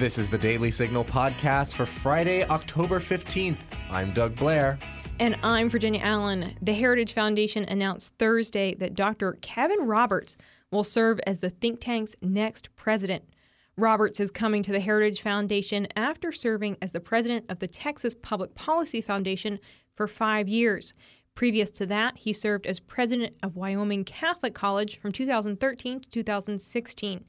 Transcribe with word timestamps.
This 0.00 0.16
is 0.16 0.30
the 0.30 0.38
Daily 0.38 0.70
Signal 0.70 1.04
podcast 1.04 1.74
for 1.74 1.84
Friday, 1.84 2.42
October 2.44 3.00
15th. 3.00 3.58
I'm 3.90 4.14
Doug 4.14 4.34
Blair. 4.34 4.78
And 5.18 5.36
I'm 5.42 5.68
Virginia 5.68 6.00
Allen. 6.02 6.56
The 6.62 6.72
Heritage 6.72 7.12
Foundation 7.12 7.64
announced 7.64 8.14
Thursday 8.18 8.72
that 8.76 8.94
Dr. 8.94 9.32
Kevin 9.42 9.80
Roberts 9.80 10.38
will 10.70 10.84
serve 10.84 11.20
as 11.26 11.40
the 11.40 11.50
think 11.50 11.82
tank's 11.82 12.16
next 12.22 12.74
president. 12.76 13.24
Roberts 13.76 14.20
is 14.20 14.30
coming 14.30 14.62
to 14.62 14.72
the 14.72 14.80
Heritage 14.80 15.20
Foundation 15.20 15.86
after 15.96 16.32
serving 16.32 16.78
as 16.80 16.92
the 16.92 17.00
president 17.00 17.44
of 17.50 17.58
the 17.58 17.68
Texas 17.68 18.14
Public 18.22 18.54
Policy 18.54 19.02
Foundation 19.02 19.58
for 19.96 20.08
five 20.08 20.48
years. 20.48 20.94
Previous 21.34 21.70
to 21.72 21.84
that, 21.84 22.16
he 22.16 22.32
served 22.32 22.64
as 22.66 22.80
president 22.80 23.34
of 23.42 23.54
Wyoming 23.54 24.04
Catholic 24.04 24.54
College 24.54 24.98
from 24.98 25.12
2013 25.12 26.00
to 26.00 26.08
2016. 26.08 27.22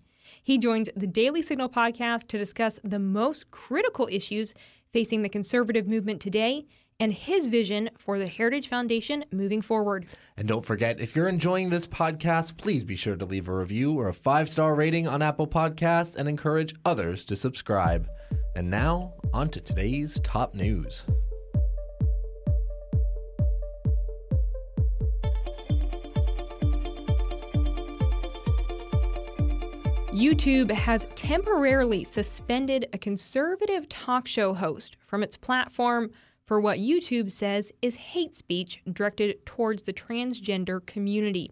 He 0.44 0.58
joins 0.58 0.90
the 0.95 1.08
Daily 1.08 1.41
Signal 1.41 1.70
podcast 1.70 2.27
to 2.27 2.38
discuss 2.38 2.80
the 2.84 2.99
most 2.99 3.52
critical 3.52 4.08
issues 4.12 4.54
facing 4.91 5.21
the 5.21 5.30
conservative 5.30 5.88
movement 5.88 6.21
today 6.21 6.66
and 6.99 7.12
his 7.12 7.48
vision 7.48 7.90
for 7.98 8.20
the 8.20 8.27
Heritage 8.27 8.67
Foundation 8.67 9.26
moving 9.31 9.62
forward. 9.62 10.05
And 10.38 10.48
don't 10.48 10.66
forget, 10.66 10.99
if 10.99 11.16
you're 11.16 11.27
enjoying 11.27 11.70
this 11.70 11.88
podcast, 11.88 12.57
please 12.57 12.84
be 12.84 12.95
sure 12.95 13.16
to 13.16 13.26
leave 13.26 13.49
a 13.49 13.55
review 13.55 13.99
or 13.99 14.07
a 14.07 14.13
five 14.13 14.48
star 14.48 14.76
rating 14.76 15.07
on 15.07 15.23
Apple 15.23 15.48
Podcasts 15.48 16.16
and 16.16 16.30
encourage 16.30 16.76
others 16.85 17.26
to 17.26 17.35
subscribe. 17.35 18.07
And 18.55 18.70
now, 18.70 19.13
on 19.34 19.49
to 19.49 19.62
today's 19.62 20.20
top 20.20 20.54
news. 20.54 21.04
YouTube 30.11 30.70
has 30.70 31.07
temporarily 31.15 32.04
suspended 32.04 32.90
a 32.91 32.98
conservative 32.98 33.87
talk 33.87 34.27
show 34.27 34.53
host 34.53 34.98
from 35.07 35.23
its 35.23 35.37
platform 35.37 36.12
for 36.45 36.59
what 36.59 36.79
YouTube 36.79 37.31
says 37.31 37.71
is 37.81 37.95
hate 37.95 38.35
speech 38.35 38.81
directed 38.91 39.45
towards 39.45 39.84
the 39.84 39.93
transgender 39.93 40.85
community. 40.85 41.49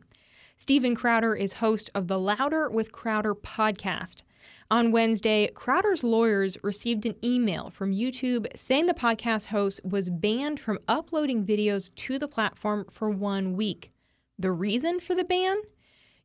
Steven 0.57 0.93
Crowder 0.93 1.35
is 1.35 1.53
host 1.53 1.89
of 1.95 2.09
the 2.09 2.19
Louder 2.19 2.69
with 2.69 2.91
Crowder 2.91 3.33
podcast. 3.33 4.23
On 4.69 4.91
Wednesday, 4.91 5.47
Crowder's 5.55 6.03
lawyers 6.03 6.57
received 6.61 7.05
an 7.05 7.15
email 7.23 7.69
from 7.69 7.93
YouTube 7.93 8.45
saying 8.57 8.87
the 8.87 8.93
podcast 8.93 9.45
host 9.45 9.79
was 9.85 10.09
banned 10.09 10.59
from 10.59 10.79
uploading 10.89 11.45
videos 11.45 11.95
to 11.95 12.19
the 12.19 12.27
platform 12.27 12.85
for 12.91 13.09
one 13.09 13.55
week. 13.55 13.89
The 14.37 14.51
reason 14.51 14.99
for 14.99 15.15
the 15.15 15.23
ban? 15.23 15.61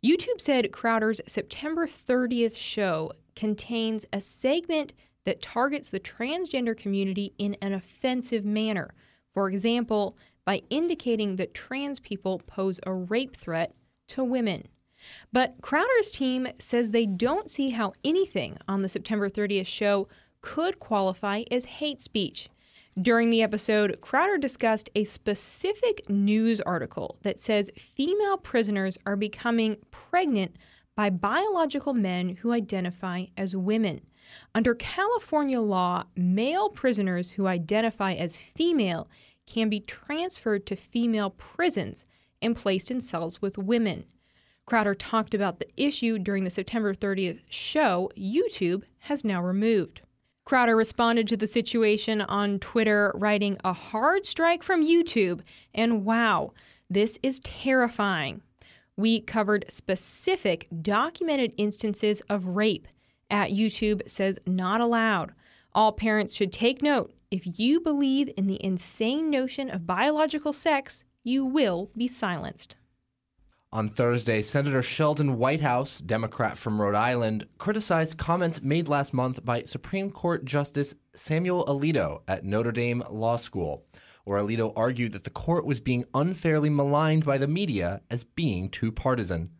YouTube 0.05 0.39
said 0.39 0.71
Crowder's 0.71 1.23
September 1.27 1.87
30th 1.87 2.55
show 2.55 3.11
contains 3.35 4.05
a 4.13 4.21
segment 4.21 4.93
that 5.25 5.41
targets 5.41 5.89
the 5.89 5.99
transgender 5.99 6.77
community 6.77 7.33
in 7.39 7.57
an 7.63 7.73
offensive 7.73 8.45
manner. 8.45 8.93
For 9.33 9.49
example, 9.49 10.19
by 10.45 10.61
indicating 10.69 11.37
that 11.37 11.55
trans 11.55 12.01
people 12.01 12.43
pose 12.47 12.79
a 12.83 12.93
rape 12.93 13.35
threat 13.35 13.75
to 14.09 14.23
women. 14.23 14.69
But 15.33 15.55
Crowder's 15.63 16.11
team 16.11 16.49
says 16.59 16.91
they 16.91 17.07
don't 17.07 17.51
see 17.51 17.71
how 17.71 17.95
anything 18.05 18.59
on 18.69 18.83
the 18.83 18.91
September 18.91 19.31
30th 19.31 19.67
show 19.67 20.09
could 20.43 20.81
qualify 20.81 21.45
as 21.51 21.65
hate 21.65 22.03
speech. 22.03 22.51
During 23.03 23.31
the 23.31 23.43
episode, 23.43 24.01
Crowder 24.01 24.39
discussed 24.39 24.89
a 24.95 25.03
specific 25.03 26.09
news 26.09 26.61
article 26.61 27.19
that 27.23 27.41
says 27.41 27.73
female 27.77 28.37
prisoners 28.37 28.97
are 29.05 29.17
becoming 29.17 29.79
pregnant 29.91 30.55
by 30.95 31.11
biological 31.11 31.93
men 31.93 32.37
who 32.37 32.53
identify 32.53 33.25
as 33.37 33.57
women. 33.57 34.01
Under 34.55 34.77
California 34.77 35.61
law, 35.61 36.05
male 36.15 36.69
prisoners 36.69 37.33
who 37.33 37.49
identify 37.49 38.13
as 38.13 38.39
female 38.39 39.09
can 39.45 39.69
be 39.69 39.81
transferred 39.81 40.65
to 40.67 40.77
female 40.77 41.31
prisons 41.31 42.05
and 42.41 42.55
placed 42.55 42.93
in 42.93 43.01
cells 43.01 43.43
with 43.43 43.59
women. 43.59 44.05
Crowder 44.67 44.95
talked 44.95 45.35
about 45.35 45.59
the 45.59 45.69
issue 45.77 46.17
during 46.17 46.45
the 46.45 46.51
September 46.51 46.95
30th 46.95 47.41
show 47.49 48.09
YouTube 48.17 48.85
has 49.01 49.25
now 49.25 49.43
removed. 49.43 50.03
Crowder 50.45 50.77
responded 50.77 51.27
to 51.29 51.39
the 51.39 51.47
situation 51.47 52.21
on 52.21 52.59
Twitter, 52.59 53.13
writing, 53.15 53.57
A 53.65 53.73
hard 53.73 54.27
strike 54.27 54.63
from 54.63 54.87
YouTube, 54.87 55.41
and 55.75 56.05
wow, 56.05 56.53
this 56.91 57.19
is 57.23 57.41
terrifying. 57.41 58.43
We 58.97 59.21
covered 59.21 59.65
specific 59.69 60.69
documented 60.83 61.55
instances 61.57 62.21
of 62.29 62.47
rape. 62.49 62.87
At 63.31 63.51
YouTube 63.51 64.09
says 64.09 64.39
not 64.47 64.83
allowed. 64.83 65.33
All 65.73 65.93
parents 65.93 66.35
should 66.35 66.53
take 66.53 66.83
note. 66.83 67.15
If 67.31 67.59
you 67.59 67.81
believe 67.81 68.31
in 68.37 68.47
the 68.47 68.63
insane 68.63 69.31
notion 69.31 69.71
of 69.71 69.87
biological 69.87 70.53
sex, 70.53 71.05
you 71.25 71.45
will 71.45 71.91
be 71.97 72.07
silenced. 72.07 72.77
On 73.75 73.89
Thursday, 73.89 74.41
Senator 74.41 74.85
Sheldon 74.85 75.37
Whitehouse, 75.37 75.99
Democrat 75.99 76.57
from 76.57 76.81
Rhode 76.81 76.95
Island, 76.95 77.49
criticized 77.59 78.17
comments 78.17 78.63
made 78.63 78.87
last 78.87 79.13
month 79.13 79.45
by 79.45 79.65
Supreme 79.65 80.13
Court 80.13 80.45
Justice 80.45 80.95
Samuel 81.17 81.65
Alito 81.65 82.23
at 82.29 82.45
Notre 82.45 82.71
Dame 82.71 83.03
Law 83.11 83.37
School, 83.37 83.85
where 84.23 84.41
Alito 84.41 84.73
argued 84.77 85.11
that 85.11 85.25
the 85.25 85.31
court 85.31 85.67
was 85.67 85.81
being 85.81 86.05
unfairly 86.15 86.71
maligned 86.71 87.25
by 87.25 87.37
the 87.37 87.49
media 87.49 88.01
as 88.09 88.23
being 88.23 88.69
too 88.69 88.93
partisan. 88.93 89.51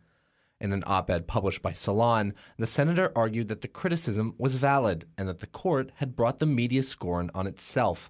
In 0.61 0.71
an 0.71 0.85
op 0.87 1.09
ed 1.09 1.27
published 1.27 1.61
by 1.61 1.73
Salon, 1.73 2.33
the 2.57 2.65
senator 2.65 3.11
argued 3.17 3.49
that 3.49 3.59
the 3.59 3.67
criticism 3.67 4.33
was 4.37 4.55
valid 4.55 5.03
and 5.17 5.27
that 5.27 5.41
the 5.41 5.47
court 5.47 5.91
had 5.95 6.15
brought 6.15 6.39
the 6.39 6.45
media 6.45 6.83
scorn 6.83 7.29
on 7.35 7.47
itself. 7.47 8.09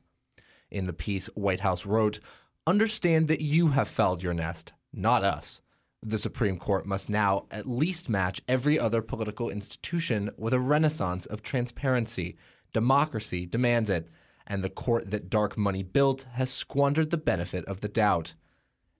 In 0.69 0.85
the 0.85 0.93
piece, 0.93 1.25
Whitehouse 1.33 1.83
wrote, 1.83 2.19
Understand 2.67 3.27
that 3.27 3.41
you 3.41 3.69
have 3.69 3.87
fouled 3.87 4.21
your 4.21 4.35
nest, 4.35 4.71
not 4.93 5.23
us 5.23 5.61
the 6.07 6.19
Supreme 6.19 6.59
Court 6.59 6.85
must 6.85 7.09
now 7.09 7.47
at 7.49 7.67
least 7.67 8.09
match 8.09 8.39
every 8.47 8.77
other 8.77 9.01
political 9.01 9.49
institution 9.49 10.29
with 10.37 10.53
a 10.53 10.59
renaissance 10.59 11.25
of 11.25 11.41
transparency. 11.41 12.37
Democracy 12.73 13.47
demands 13.47 13.89
it, 13.89 14.07
and 14.45 14.63
the 14.63 14.69
court 14.69 15.09
that 15.09 15.31
dark 15.31 15.57
money 15.57 15.81
built 15.81 16.27
has 16.33 16.51
squandered 16.51 17.09
the 17.09 17.17
benefit 17.17 17.65
of 17.65 17.81
the 17.81 17.87
doubt. 17.87 18.35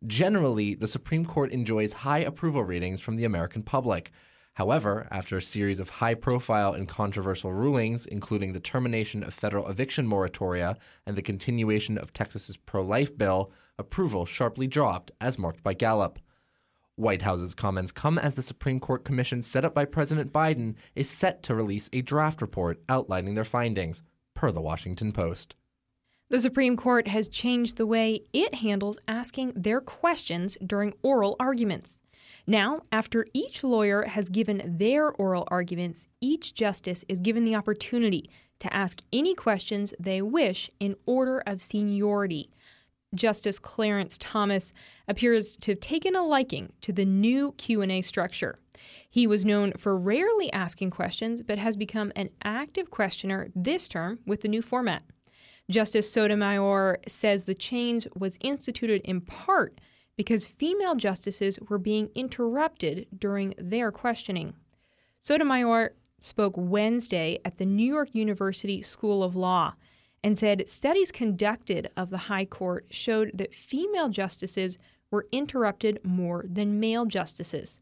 Generally, 0.07 0.75
the 0.75 0.88
Supreme 0.88 1.25
Court 1.25 1.51
enjoys 1.51 1.93
high 1.93 2.19
approval 2.19 2.63
ratings 2.63 3.01
from 3.01 3.17
the 3.17 3.25
American 3.25 3.61
public. 3.61 4.11
However, 4.55 5.07
after 5.11 5.37
a 5.37 5.43
series 5.43 5.79
of 5.79 5.89
high 5.89 6.16
profile 6.16 6.73
and 6.73 6.87
controversial 6.87 7.53
rulings, 7.53 8.07
including 8.07 8.53
the 8.53 8.59
termination 8.59 9.23
of 9.23 9.33
federal 9.35 9.67
eviction 9.67 10.07
moratoria 10.07 10.75
and 11.05 11.16
the 11.16 11.22
continuation 11.22 11.99
of 11.99 12.13
Texas's 12.13 12.57
pro 12.57 12.81
life 12.81 13.16
bill, 13.16 13.51
approval 13.77 14.25
sharply 14.25 14.66
dropped, 14.66 15.11
as 15.22 15.37
marked 15.37 15.61
by 15.61 15.75
Gallup. 15.75 16.17
Whitehouse's 16.97 17.53
comments 17.53 17.91
come 17.91 18.17
as 18.17 18.35
the 18.35 18.41
Supreme 18.41 18.79
Court 18.79 19.03
commission 19.03 19.41
set 19.41 19.66
up 19.66 19.73
by 19.73 19.83
President 19.83 20.31
Biden 20.31 20.75
is 20.95 21.09
set 21.09 21.44
to 21.44 21.53
release 21.53 21.89
a 21.91 22.01
draft 22.01 22.41
report 22.41 22.81
outlining 22.88 23.33
their 23.33 23.44
findings, 23.44 24.01
per 24.33 24.50
the 24.50 24.61
Washington 24.61 25.11
Post. 25.11 25.55
The 26.29 26.39
Supreme 26.39 26.78
Court 26.78 27.09
has 27.09 27.28
changed 27.28 27.75
the 27.75 27.85
way 27.85 28.22
it 28.31 28.53
handles 28.55 28.97
asking 29.09 29.51
their 29.57 29.81
questions 29.81 30.57
during 30.66 30.94
oral 31.03 31.35
arguments. 31.38 32.00
Now, 32.47 32.81
after 32.94 33.28
each 33.34 33.63
lawyer 33.63 34.03
has 34.03 34.29
given 34.29 34.78
their 34.78 35.11
oral 35.11 35.47
arguments, 35.50 36.07
each 36.22 36.53
justice 36.53 37.03
is 37.09 37.19
given 37.19 37.44
the 37.44 37.55
opportunity 37.55 38.29
to 38.59 38.73
ask 38.73 39.01
any 39.11 39.35
questions 39.35 39.94
they 40.00 40.22
wish 40.22 40.69
in 40.79 40.95
order 41.05 41.44
of 41.45 41.61
seniority. 41.61 42.50
Justice 43.16 43.58
Clarence 43.59 44.18
Thomas 44.20 44.74
appears 45.08 45.56
to 45.58 45.72
have 45.72 45.80
taken 45.80 46.16
a 46.16 46.24
liking 46.24 46.72
to 46.81 46.92
the 46.92 47.06
new 47.06 47.53
Q&A 47.53 48.02
structure. 48.02 48.56
He 49.09 49.26
was 49.26 49.46
known 49.46 49.73
for 49.78 49.97
rarely 49.97 50.52
asking 50.52 50.91
questions 50.91 51.41
but 51.41 51.58
has 51.58 51.76
become 51.76 52.12
an 52.16 52.29
active 52.44 52.91
questioner 52.91 53.50
this 53.56 53.88
term 53.88 54.20
with 54.26 54.41
the 54.41 54.47
new 54.47 54.62
format. 54.62 55.03
Justice 55.70 56.12
Sotomayor 56.12 57.00
says 57.08 57.44
the 57.44 57.56
change 57.56 58.08
was 58.16 58.38
instituted 58.41 59.02
in 59.03 59.22
part 59.22 59.79
because 60.16 60.46
female 60.46 60.96
justices 60.96 61.58
were 61.70 61.78
being 61.78 62.09
interrupted 62.16 63.08
during 63.18 63.53
their 63.58 63.91
questioning. 63.91 64.53
Sotomayor 65.22 65.94
spoke 66.20 66.53
Wednesday 66.56 67.40
at 67.46 67.58
the 67.58 67.66
New 67.66 67.88
York 67.88 68.09
University 68.14 68.82
School 68.82 69.23
of 69.23 69.35
Law 69.35 69.73
and 70.25 70.39
said 70.39 70.67
studies 70.67 71.11
conducted 71.11 71.87
of 71.95 72.09
the 72.09 72.17
High 72.17 72.45
Court 72.45 72.87
showed 72.89 73.29
that 73.35 73.53
female 73.53 74.09
justices 74.09 74.75
were 75.11 75.27
interrupted 75.31 75.99
more 76.03 76.43
than 76.49 76.79
male 76.79 77.05
justices. 77.05 77.77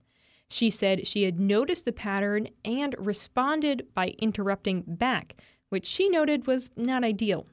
She 0.49 0.69
said 0.69 1.07
she 1.07 1.23
had 1.23 1.39
noticed 1.39 1.85
the 1.85 1.93
pattern 1.93 2.49
and 2.65 2.97
responded 2.99 3.87
by 3.95 4.09
interrupting 4.19 4.83
back, 4.85 5.35
which 5.69 5.85
she 5.85 6.09
noted 6.09 6.45
was 6.45 6.69
not 6.75 7.05
ideal. 7.05 7.47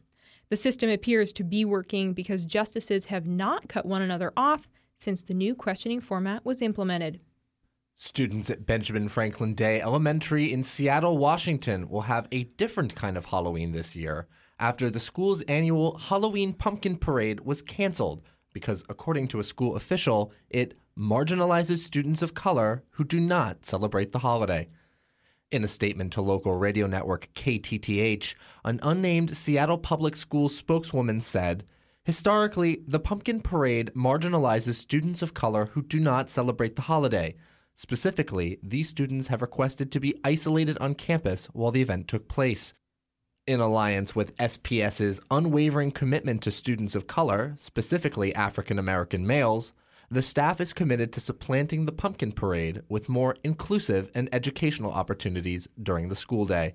The 0.49 0.57
system 0.57 0.91
appears 0.91 1.33
to 1.35 1.45
be 1.45 1.65
working 1.65 2.13
because 2.13 2.45
justices 2.45 3.05
have 3.05 3.29
not 3.29 3.69
cut 3.69 3.87
one 3.87 4.03
another 4.03 4.33
off 4.37 4.67
since 4.99 5.23
the 5.23 5.35
new 5.35 5.55
questioning 5.55 6.01
format 6.01 6.45
was 6.45 6.61
implemented. 6.61 7.21
Students 7.95 8.51
at 8.51 8.67
Benjamin 8.67 9.09
Franklin 9.09 9.55
Day 9.55 9.81
Elementary 9.81 10.53
in 10.53 10.65
Seattle, 10.65 11.17
Washington 11.17 11.89
will 11.89 12.01
have 12.03 12.27
a 12.33 12.43
different 12.43 12.97
kind 12.97 13.17
of 13.17 13.27
Halloween 13.27 13.71
this 13.71 13.95
year 13.95 14.27
after 14.61 14.91
the 14.91 15.01
school's 15.01 15.41
annual 15.43 15.97
Halloween 15.97 16.53
Pumpkin 16.53 16.97
Parade 16.97 17.41
was 17.41 17.63
canceled 17.63 18.23
because, 18.53 18.85
according 18.89 19.27
to 19.29 19.41
a 19.41 19.45
school 19.45 19.75
official, 19.75 20.33
it 20.51 20.79
marginalizes 20.97 21.79
students 21.79 22.21
of 22.21 22.35
color 22.35 22.85
who 22.91 23.05
do 23.05 23.19
not 23.19 23.65
celebrate 23.65 24.13
the 24.13 24.19
holiday. 24.19 24.69
In 25.51 25.65
a 25.65 25.69
statement 25.69 26.13
to 26.13 26.21
local 26.21 26.57
radio 26.59 26.87
network 26.87 27.29
KTTH, 27.35 28.35
an 28.65 28.79
unnamed 28.83 29.37
Seattle 29.37 29.79
Public 29.79 30.15
Schools 30.15 30.55
spokeswoman 30.55 31.23
said, 31.23 31.65
Historically, 32.05 32.83
the 32.87 33.01
Pumpkin 33.01 33.41
Parade 33.41 33.91
marginalizes 33.97 34.75
students 34.75 35.23
of 35.23 35.35
color 35.35 35.67
who 35.73 35.83
do 35.83 35.99
not 35.99 36.31
celebrate 36.31 36.77
the 36.77 36.83
holiday. 36.83 37.35
Specifically, 37.77 38.59
these 38.63 38.89
students 38.89 39.29
have 39.29 39.43
requested 39.43 39.91
to 39.91 40.01
be 40.01 40.15
isolated 40.23 40.77
on 40.79 40.95
campus 40.95 41.47
while 41.47 41.71
the 41.71 41.83
event 41.83 42.09
took 42.09 42.29
place. 42.29 42.75
In 43.51 43.59
alliance 43.59 44.15
with 44.15 44.37
SPS's 44.37 45.21
unwavering 45.29 45.91
commitment 45.91 46.41
to 46.43 46.53
students 46.53 46.95
of 46.95 47.09
color, 47.09 47.55
specifically 47.57 48.33
African 48.37 48.79
American 48.79 49.27
males, 49.27 49.73
the 50.09 50.23
staff 50.23 50.61
is 50.61 50.73
committed 50.73 51.13
to 51.13 51.21
supplanting 51.21 51.85
the 51.85 51.91
pumpkin 51.91 52.31
parade 52.31 52.83
with 52.89 53.09
more 53.09 53.35
inclusive 53.43 54.09
and 54.15 54.29
educational 54.33 54.93
opportunities 54.93 55.67
during 55.83 56.09
the 56.09 56.15
school 56.15 56.47
day. 56.47 56.75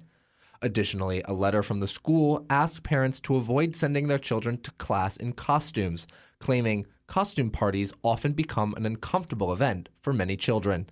Additionally, 0.61 1.21
a 1.23 1.31
letter 1.31 1.63
from 1.63 1.79
the 1.79 1.87
school 1.87 2.45
asked 2.49 2.83
parents 2.83 3.21
to 3.21 3.37
avoid 3.37 3.73
sending 3.73 4.09
their 4.09 4.19
children 4.19 4.57
to 4.57 4.71
class 4.71 5.15
in 5.15 5.31
costumes, 5.31 6.07
claiming 6.41 6.85
costume 7.07 7.51
parties 7.51 7.93
often 8.03 8.33
become 8.33 8.73
an 8.73 8.85
uncomfortable 8.85 9.53
event 9.53 9.87
for 10.01 10.11
many 10.11 10.35
children. 10.35 10.89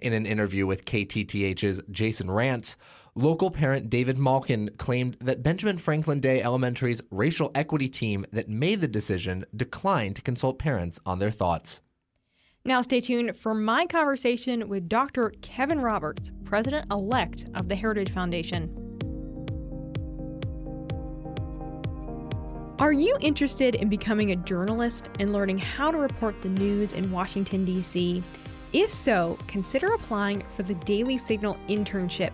In 0.00 0.12
an 0.12 0.26
interview 0.26 0.66
with 0.66 0.84
KTTH's 0.84 1.80
Jason 1.90 2.26
Rantz, 2.26 2.76
local 3.16 3.50
parent 3.50 3.88
David 3.88 4.18
Malkin 4.18 4.70
claimed 4.76 5.16
that 5.20 5.42
Benjamin 5.42 5.78
Franklin 5.78 6.20
Day 6.20 6.42
Elementary's 6.42 7.00
racial 7.10 7.50
equity 7.54 7.88
team 7.88 8.26
that 8.30 8.48
made 8.48 8.80
the 8.80 8.88
decision 8.88 9.44
declined 9.56 10.16
to 10.16 10.22
consult 10.22 10.58
parents 10.58 11.00
on 11.06 11.18
their 11.18 11.30
thoughts. 11.30 11.80
Now, 12.64 12.82
stay 12.82 13.00
tuned 13.00 13.36
for 13.36 13.54
my 13.54 13.86
conversation 13.86 14.68
with 14.68 14.88
Dr. 14.88 15.32
Kevin 15.40 15.80
Roberts, 15.80 16.30
president 16.44 16.90
elect 16.92 17.46
of 17.54 17.68
the 17.68 17.76
Heritage 17.76 18.10
Foundation. 18.10 18.70
Are 22.78 22.92
you 22.92 23.16
interested 23.20 23.76
in 23.76 23.88
becoming 23.88 24.32
a 24.32 24.36
journalist 24.36 25.08
and 25.18 25.32
learning 25.32 25.58
how 25.58 25.90
to 25.90 25.96
report 25.96 26.42
the 26.42 26.50
news 26.50 26.92
in 26.92 27.10
Washington, 27.10 27.64
D.C.? 27.64 28.22
If 28.74 28.92
so, 28.92 29.38
consider 29.46 29.94
applying 29.94 30.44
for 30.56 30.62
the 30.62 30.74
Daily 30.74 31.16
Signal 31.16 31.56
internship. 31.68 32.32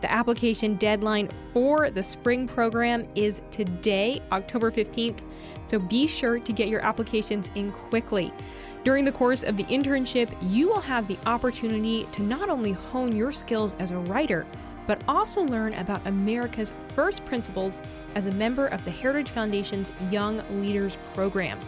The 0.00 0.10
application 0.10 0.76
deadline 0.76 1.30
for 1.52 1.90
the 1.90 2.02
spring 2.02 2.46
program 2.46 3.08
is 3.14 3.40
today, 3.50 4.20
October 4.32 4.70
15th, 4.70 5.20
so 5.66 5.78
be 5.78 6.06
sure 6.06 6.38
to 6.38 6.52
get 6.52 6.68
your 6.68 6.80
applications 6.80 7.50
in 7.54 7.72
quickly. 7.72 8.32
During 8.84 9.04
the 9.04 9.12
course 9.12 9.42
of 9.42 9.56
the 9.56 9.64
internship, 9.64 10.30
you 10.42 10.68
will 10.68 10.80
have 10.80 11.08
the 11.08 11.18
opportunity 11.24 12.06
to 12.12 12.22
not 12.22 12.50
only 12.50 12.72
hone 12.72 13.16
your 13.16 13.32
skills 13.32 13.74
as 13.78 13.90
a 13.90 13.98
writer, 13.98 14.46
but 14.86 15.02
also 15.08 15.42
learn 15.44 15.74
about 15.74 16.06
America's 16.06 16.74
first 16.94 17.24
principles 17.24 17.80
as 18.14 18.26
a 18.26 18.32
member 18.32 18.66
of 18.66 18.84
the 18.84 18.90
Heritage 18.90 19.30
Foundation's 19.30 19.90
Young 20.10 20.42
Leaders 20.60 20.98
Program. 21.14 21.58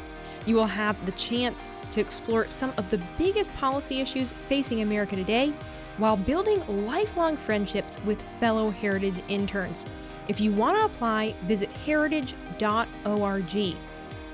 You 0.45 0.55
will 0.55 0.67
have 0.67 1.05
the 1.07 1.13
chance 1.13 1.69
to 1.93 2.01
explore 2.01 2.49
some 2.51 2.73
of 2.77 2.89
the 2.91 3.01
biggest 3.19 3.53
policy 3.55 4.01
issues 4.01 4.33
facing 4.49 4.83
America 4.83 5.17
today 5.17 5.53
while 5.98 6.16
building 6.16 6.87
lifelong 6.87 7.37
friendships 7.37 7.98
with 8.04 8.22
fellow 8.40 8.70
Heritage 8.70 9.22
interns. 9.28 9.87
If 10.28 10.40
you 10.40 10.52
want 10.52 10.78
to 10.78 10.84
apply, 10.84 11.34
visit 11.44 11.70
heritage.org. 11.70 13.76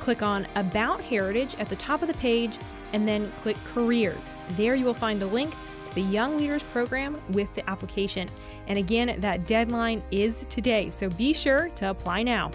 Click 0.00 0.22
on 0.22 0.46
About 0.56 1.00
Heritage 1.00 1.54
at 1.58 1.68
the 1.68 1.76
top 1.76 2.02
of 2.02 2.08
the 2.08 2.14
page 2.14 2.58
and 2.92 3.06
then 3.06 3.32
click 3.42 3.56
Careers. 3.64 4.32
There 4.50 4.74
you 4.74 4.84
will 4.84 4.94
find 4.94 5.22
a 5.22 5.26
link 5.26 5.54
to 5.88 5.94
the 5.94 6.02
Young 6.02 6.36
Leaders 6.36 6.62
Program 6.64 7.20
with 7.30 7.52
the 7.54 7.68
application. 7.68 8.28
And 8.66 8.78
again, 8.78 9.20
that 9.20 9.46
deadline 9.46 10.02
is 10.10 10.44
today, 10.48 10.90
so 10.90 11.08
be 11.10 11.32
sure 11.32 11.68
to 11.76 11.90
apply 11.90 12.22
now. 12.22 12.50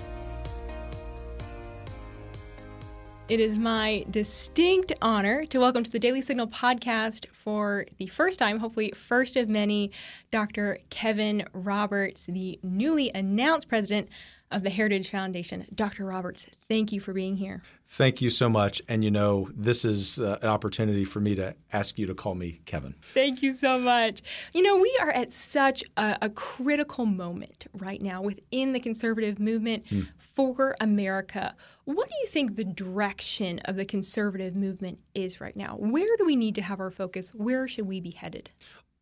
It 3.30 3.42
is 3.42 3.60
my 3.60 4.06
distinct 4.10 4.94
honor 5.02 5.46
to 5.48 5.60
welcome 5.60 5.84
to 5.84 5.92
the 5.92 6.00
Daily 6.00 6.22
Signal 6.22 6.48
podcast 6.48 7.26
for 7.34 7.86
the 7.98 8.08
first 8.08 8.40
time, 8.40 8.58
hopefully, 8.58 8.94
first 8.96 9.36
of 9.36 9.50
many, 9.50 9.92
Dr. 10.32 10.80
Kevin 10.90 11.46
Roberts, 11.52 12.28
the 12.28 12.58
newly 12.64 13.12
announced 13.14 13.68
president 13.68 14.08
of 14.52 14.64
the 14.64 14.70
Heritage 14.70 15.10
Foundation. 15.10 15.66
Dr. 15.76 16.06
Roberts, 16.06 16.48
thank 16.70 16.92
you 16.92 17.02
for 17.02 17.14
being 17.14 17.36
here. 17.36 17.62
Thank 17.86 18.22
you 18.22 18.30
so 18.30 18.48
much. 18.50 18.82
And 18.88 19.04
you 19.04 19.12
know, 19.12 19.50
this 19.54 19.84
is 19.84 20.20
uh, 20.20 20.38
an 20.42 20.48
opportunity 20.48 21.06
for 21.06 21.20
me 21.20 21.36
to 21.36 21.56
ask 21.74 21.98
you 21.98 22.06
to 22.08 22.16
call 22.16 22.36
me 22.36 22.62
Kevin. 22.66 22.96
Thank 23.14 23.42
you 23.42 23.52
so 23.52 23.78
much. 23.78 24.22
You 24.54 24.62
know, 24.62 24.78
we 24.78 24.98
are 25.02 25.12
at 25.12 25.34
such 25.34 25.84
a, 25.98 26.18
a 26.22 26.30
critical 26.30 27.06
moment 27.06 27.68
right 27.74 28.02
now 28.02 28.22
within 28.22 28.74
the 28.74 28.80
conservative 28.80 29.40
movement 29.40 29.86
mm. 29.86 30.08
for 30.18 30.76
America. 30.80 31.56
What 31.86 32.10
do 32.10 32.16
you 32.22 32.28
think 32.28 32.56
the 32.56 32.64
direction 32.64 33.60
of 33.66 33.76
the 33.76 33.86
conservative 33.86 34.56
movement 34.56 35.00
is 35.14 35.42
right 35.42 35.56
now? 35.56 35.76
Where 35.78 36.16
do 36.18 36.26
we 36.26 36.36
need 36.36 36.56
to 36.56 36.62
have 36.62 36.80
our 36.80 36.92
focus? 36.92 37.34
Where 37.34 37.68
should 37.68 37.88
we 37.88 38.00
be 38.00 38.12
headed? 38.12 38.50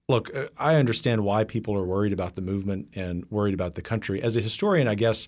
Look, 0.07 0.35
uh, 0.35 0.47
I 0.57 0.75
understand 0.75 1.23
why 1.23 1.43
people 1.43 1.75
are 1.75 1.85
worried 1.85 2.13
about 2.13 2.35
the 2.35 2.41
movement 2.41 2.89
and 2.93 3.25
worried 3.31 3.55
about 3.55 3.75
the 3.75 3.81
country. 3.81 4.21
As 4.21 4.37
a 4.37 4.41
historian, 4.41 4.87
I 4.87 4.95
guess 4.95 5.27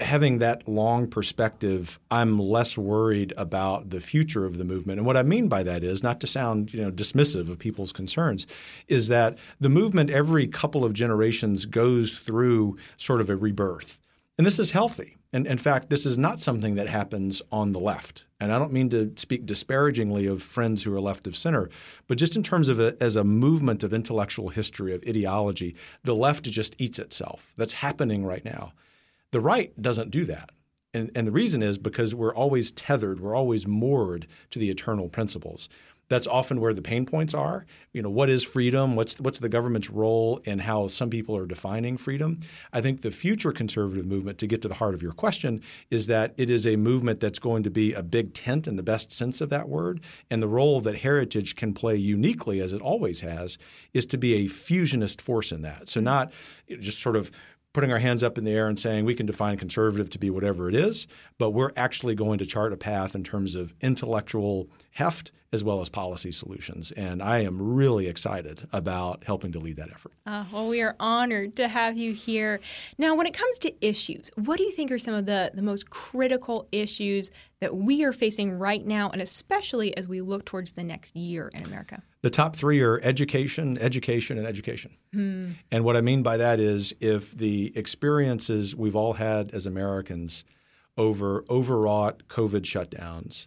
having 0.00 0.38
that 0.38 0.68
long 0.68 1.08
perspective, 1.08 2.00
I'm 2.10 2.38
less 2.38 2.76
worried 2.76 3.32
about 3.36 3.90
the 3.90 4.00
future 4.00 4.44
of 4.44 4.58
the 4.58 4.64
movement. 4.64 4.98
And 4.98 5.06
what 5.06 5.16
I 5.16 5.22
mean 5.22 5.48
by 5.48 5.62
that 5.62 5.84
is 5.84 6.02
not 6.02 6.20
to 6.20 6.26
sound, 6.26 6.72
you 6.72 6.82
know, 6.82 6.90
dismissive 6.90 7.48
of 7.50 7.58
people's 7.58 7.92
concerns, 7.92 8.46
is 8.88 9.08
that 9.08 9.38
the 9.60 9.68
movement 9.68 10.10
every 10.10 10.46
couple 10.48 10.84
of 10.84 10.92
generations 10.92 11.64
goes 11.66 12.14
through 12.14 12.76
sort 12.96 13.20
of 13.20 13.30
a 13.30 13.36
rebirth. 13.36 14.00
And 14.38 14.46
this 14.46 14.60
is 14.60 14.70
healthy. 14.70 15.18
And 15.32 15.46
in 15.46 15.58
fact, 15.58 15.90
this 15.90 16.06
is 16.06 16.16
not 16.16 16.40
something 16.40 16.76
that 16.76 16.88
happens 16.88 17.42
on 17.52 17.72
the 17.72 17.80
left. 17.80 18.24
And 18.40 18.52
I 18.52 18.58
don't 18.58 18.72
mean 18.72 18.88
to 18.90 19.12
speak 19.16 19.44
disparagingly 19.44 20.26
of 20.26 20.42
friends 20.42 20.84
who 20.84 20.94
are 20.94 21.00
left 21.00 21.26
of 21.26 21.36
center, 21.36 21.68
but 22.06 22.16
just 22.18 22.36
in 22.36 22.42
terms 22.42 22.68
of 22.68 22.78
a, 22.78 22.96
as 23.00 23.16
a 23.16 23.24
movement 23.24 23.82
of 23.82 23.92
intellectual 23.92 24.48
history, 24.48 24.94
of 24.94 25.02
ideology, 25.06 25.74
the 26.04 26.14
left 26.14 26.44
just 26.44 26.76
eats 26.78 26.98
itself. 26.98 27.52
That's 27.56 27.74
happening 27.74 28.24
right 28.24 28.44
now. 28.44 28.72
The 29.32 29.40
right 29.40 29.80
doesn't 29.82 30.12
do 30.12 30.24
that. 30.26 30.50
And, 30.94 31.10
and 31.14 31.26
the 31.26 31.32
reason 31.32 31.62
is 31.62 31.76
because 31.76 32.14
we're 32.14 32.34
always 32.34 32.70
tethered, 32.70 33.20
we're 33.20 33.34
always 33.34 33.66
moored 33.66 34.26
to 34.50 34.58
the 34.58 34.70
eternal 34.70 35.08
principles 35.08 35.68
that's 36.08 36.26
often 36.26 36.60
where 36.60 36.72
the 36.72 36.82
pain 36.82 37.04
points 37.04 37.34
are. 37.34 37.66
You 37.92 38.02
know, 38.02 38.10
what 38.10 38.30
is 38.30 38.42
freedom? 38.42 38.96
What's 38.96 39.20
what's 39.20 39.38
the 39.38 39.48
government's 39.48 39.90
role 39.90 40.40
in 40.44 40.60
how 40.60 40.86
some 40.86 41.10
people 41.10 41.36
are 41.36 41.46
defining 41.46 41.96
freedom? 41.96 42.40
I 42.72 42.80
think 42.80 43.02
the 43.02 43.10
future 43.10 43.52
conservative 43.52 44.06
movement, 44.06 44.38
to 44.38 44.46
get 44.46 44.62
to 44.62 44.68
the 44.68 44.74
heart 44.74 44.94
of 44.94 45.02
your 45.02 45.12
question, 45.12 45.62
is 45.90 46.06
that 46.06 46.34
it 46.36 46.50
is 46.50 46.66
a 46.66 46.76
movement 46.76 47.20
that's 47.20 47.38
going 47.38 47.62
to 47.62 47.70
be 47.70 47.92
a 47.92 48.02
big 48.02 48.34
tent 48.34 48.66
in 48.66 48.76
the 48.76 48.82
best 48.82 49.12
sense 49.12 49.40
of 49.40 49.50
that 49.50 49.68
word. 49.68 50.00
And 50.30 50.42
the 50.42 50.48
role 50.48 50.80
that 50.80 50.96
heritage 50.96 51.56
can 51.56 51.74
play 51.74 51.96
uniquely, 51.96 52.60
as 52.60 52.72
it 52.72 52.80
always 52.80 53.20
has, 53.20 53.58
is 53.92 54.06
to 54.06 54.18
be 54.18 54.34
a 54.34 54.48
fusionist 54.48 55.20
force 55.20 55.52
in 55.52 55.62
that. 55.62 55.88
So 55.88 55.98
mm-hmm. 55.98 56.04
not 56.04 56.32
just 56.80 57.00
sort 57.00 57.16
of 57.16 57.30
putting 57.74 57.92
our 57.92 57.98
hands 57.98 58.22
up 58.24 58.38
in 58.38 58.44
the 58.44 58.50
air 58.50 58.66
and 58.66 58.78
saying 58.78 59.04
we 59.04 59.14
can 59.14 59.26
define 59.26 59.56
conservative 59.58 60.08
to 60.10 60.18
be 60.18 60.30
whatever 60.30 60.68
it 60.68 60.74
is, 60.74 61.06
but 61.38 61.50
we're 61.50 61.70
actually 61.76 62.14
going 62.14 62.38
to 62.38 62.46
chart 62.46 62.72
a 62.72 62.76
path 62.76 63.14
in 63.14 63.22
terms 63.22 63.54
of 63.54 63.74
intellectual 63.80 64.68
heft 64.92 65.30
as 65.52 65.64
well 65.64 65.80
as 65.80 65.88
policy 65.88 66.30
solutions. 66.30 66.92
And 66.92 67.22
I 67.22 67.40
am 67.40 67.60
really 67.60 68.06
excited 68.06 68.68
about 68.72 69.24
helping 69.24 69.52
to 69.52 69.58
lead 69.58 69.76
that 69.76 69.90
effort. 69.90 70.12
Uh, 70.26 70.44
well, 70.52 70.68
we 70.68 70.82
are 70.82 70.94
honored 71.00 71.56
to 71.56 71.68
have 71.68 71.96
you 71.96 72.12
here. 72.12 72.60
Now, 72.98 73.14
when 73.14 73.26
it 73.26 73.32
comes 73.32 73.58
to 73.60 73.86
issues, 73.86 74.30
what 74.34 74.58
do 74.58 74.64
you 74.64 74.72
think 74.72 74.90
are 74.90 74.98
some 74.98 75.14
of 75.14 75.24
the, 75.24 75.50
the 75.54 75.62
most 75.62 75.88
critical 75.88 76.68
issues 76.70 77.30
that 77.60 77.74
we 77.74 78.04
are 78.04 78.12
facing 78.12 78.52
right 78.52 78.84
now, 78.84 79.08
and 79.10 79.22
especially 79.22 79.96
as 79.96 80.06
we 80.06 80.20
look 80.20 80.44
towards 80.44 80.72
the 80.72 80.84
next 80.84 81.16
year 81.16 81.50
in 81.54 81.64
America? 81.64 82.02
The 82.20 82.30
top 82.30 82.54
three 82.54 82.82
are 82.82 83.00
education, 83.02 83.78
education, 83.78 84.36
and 84.36 84.46
education. 84.46 84.96
Hmm. 85.14 85.52
And 85.70 85.82
what 85.82 85.96
I 85.96 86.02
mean 86.02 86.22
by 86.22 86.36
that 86.36 86.60
is 86.60 86.92
if 87.00 87.32
the 87.32 87.72
experiences 87.74 88.76
we've 88.76 88.96
all 88.96 89.14
had 89.14 89.52
as 89.52 89.64
Americans 89.64 90.44
over 90.98 91.44
overwrought 91.48 92.24
COVID 92.28 92.62
shutdowns, 92.62 93.46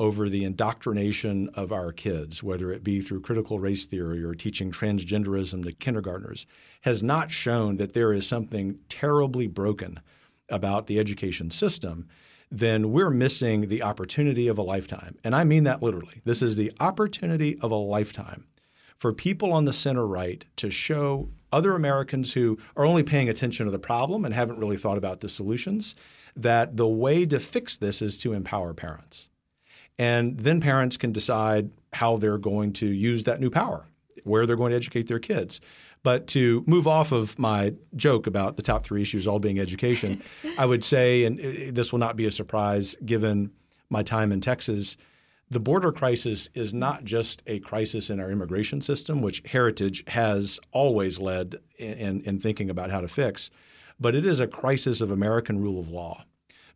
over 0.00 0.30
the 0.30 0.44
indoctrination 0.44 1.50
of 1.50 1.70
our 1.70 1.92
kids, 1.92 2.42
whether 2.42 2.72
it 2.72 2.82
be 2.82 3.02
through 3.02 3.20
critical 3.20 3.60
race 3.60 3.84
theory 3.84 4.24
or 4.24 4.34
teaching 4.34 4.72
transgenderism 4.72 5.62
to 5.62 5.72
kindergartners, 5.72 6.46
has 6.80 7.02
not 7.02 7.30
shown 7.30 7.76
that 7.76 7.92
there 7.92 8.10
is 8.10 8.26
something 8.26 8.78
terribly 8.88 9.46
broken 9.46 10.00
about 10.48 10.86
the 10.86 10.98
education 10.98 11.50
system, 11.50 12.08
then 12.50 12.92
we're 12.92 13.10
missing 13.10 13.68
the 13.68 13.82
opportunity 13.82 14.48
of 14.48 14.56
a 14.56 14.62
lifetime. 14.62 15.18
And 15.22 15.36
I 15.36 15.44
mean 15.44 15.64
that 15.64 15.82
literally. 15.82 16.22
This 16.24 16.40
is 16.40 16.56
the 16.56 16.72
opportunity 16.80 17.58
of 17.60 17.70
a 17.70 17.76
lifetime 17.76 18.46
for 18.96 19.12
people 19.12 19.52
on 19.52 19.66
the 19.66 19.72
center 19.72 20.06
right 20.06 20.46
to 20.56 20.70
show 20.70 21.28
other 21.52 21.74
Americans 21.74 22.32
who 22.32 22.58
are 22.74 22.86
only 22.86 23.02
paying 23.02 23.28
attention 23.28 23.66
to 23.66 23.72
the 23.72 23.78
problem 23.78 24.24
and 24.24 24.32
haven't 24.32 24.58
really 24.58 24.78
thought 24.78 24.98
about 24.98 25.20
the 25.20 25.28
solutions 25.28 25.94
that 26.34 26.78
the 26.78 26.88
way 26.88 27.26
to 27.26 27.38
fix 27.38 27.76
this 27.76 28.00
is 28.00 28.18
to 28.18 28.32
empower 28.32 28.72
parents. 28.72 29.29
And 30.00 30.38
then 30.38 30.62
parents 30.62 30.96
can 30.96 31.12
decide 31.12 31.70
how 31.92 32.16
they're 32.16 32.38
going 32.38 32.72
to 32.72 32.86
use 32.86 33.24
that 33.24 33.38
new 33.38 33.50
power, 33.50 33.84
where 34.24 34.46
they're 34.46 34.56
going 34.56 34.70
to 34.70 34.76
educate 34.76 35.08
their 35.08 35.18
kids. 35.18 35.60
But 36.02 36.26
to 36.28 36.64
move 36.66 36.86
off 36.86 37.12
of 37.12 37.38
my 37.38 37.74
joke 37.94 38.26
about 38.26 38.56
the 38.56 38.62
top 38.62 38.82
three 38.82 39.02
issues 39.02 39.26
all 39.26 39.38
being 39.38 39.60
education, 39.60 40.22
I 40.56 40.64
would 40.64 40.82
say, 40.82 41.24
and 41.24 41.76
this 41.76 41.92
will 41.92 41.98
not 41.98 42.16
be 42.16 42.24
a 42.24 42.30
surprise 42.30 42.96
given 43.04 43.50
my 43.90 44.02
time 44.02 44.32
in 44.32 44.40
Texas, 44.40 44.96
the 45.50 45.60
border 45.60 45.92
crisis 45.92 46.48
is 46.54 46.72
not 46.72 47.04
just 47.04 47.42
a 47.46 47.58
crisis 47.58 48.08
in 48.08 48.20
our 48.20 48.30
immigration 48.30 48.80
system, 48.80 49.20
which 49.20 49.42
Heritage 49.44 50.02
has 50.06 50.58
always 50.72 51.18
led 51.18 51.56
in, 51.76 52.22
in, 52.22 52.40
thinking 52.40 52.70
about 52.70 52.90
how 52.90 53.02
to 53.02 53.08
fix, 53.08 53.50
but 53.98 54.14
it 54.14 54.24
is 54.24 54.40
a 54.40 54.46
crisis 54.46 55.02
of 55.02 55.10
American 55.10 55.60
rule 55.60 55.78
of 55.78 55.90
law 55.90 56.24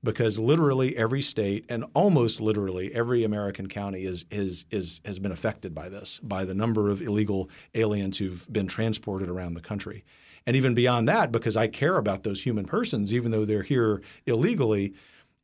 because 0.04 0.38
literally 0.38 0.96
every 0.96 1.22
state 1.22 1.64
and 1.68 1.84
almost 1.94 2.40
literally 2.40 2.94
every 2.94 3.24
American 3.24 3.68
county 3.68 4.04
is, 4.04 4.26
is, 4.30 4.66
is, 4.70 5.00
has 5.04 5.18
been 5.18 5.32
affected 5.32 5.74
by 5.74 5.88
this, 5.88 6.20
by 6.22 6.44
the 6.44 6.54
number 6.54 6.90
of 6.90 7.02
illegal 7.02 7.48
aliens 7.74 8.18
who've 8.18 8.46
been 8.52 8.68
transported 8.68 9.28
around 9.28 9.54
the 9.54 9.60
country. 9.60 10.04
And 10.46 10.54
even 10.54 10.74
beyond 10.74 11.08
that, 11.08 11.32
because 11.32 11.56
I 11.56 11.68
care 11.68 11.96
about 11.96 12.22
those 12.22 12.42
human 12.42 12.66
persons, 12.66 13.14
even 13.14 13.30
though 13.30 13.46
they're 13.46 13.62
here 13.62 14.02
illegally, 14.26 14.92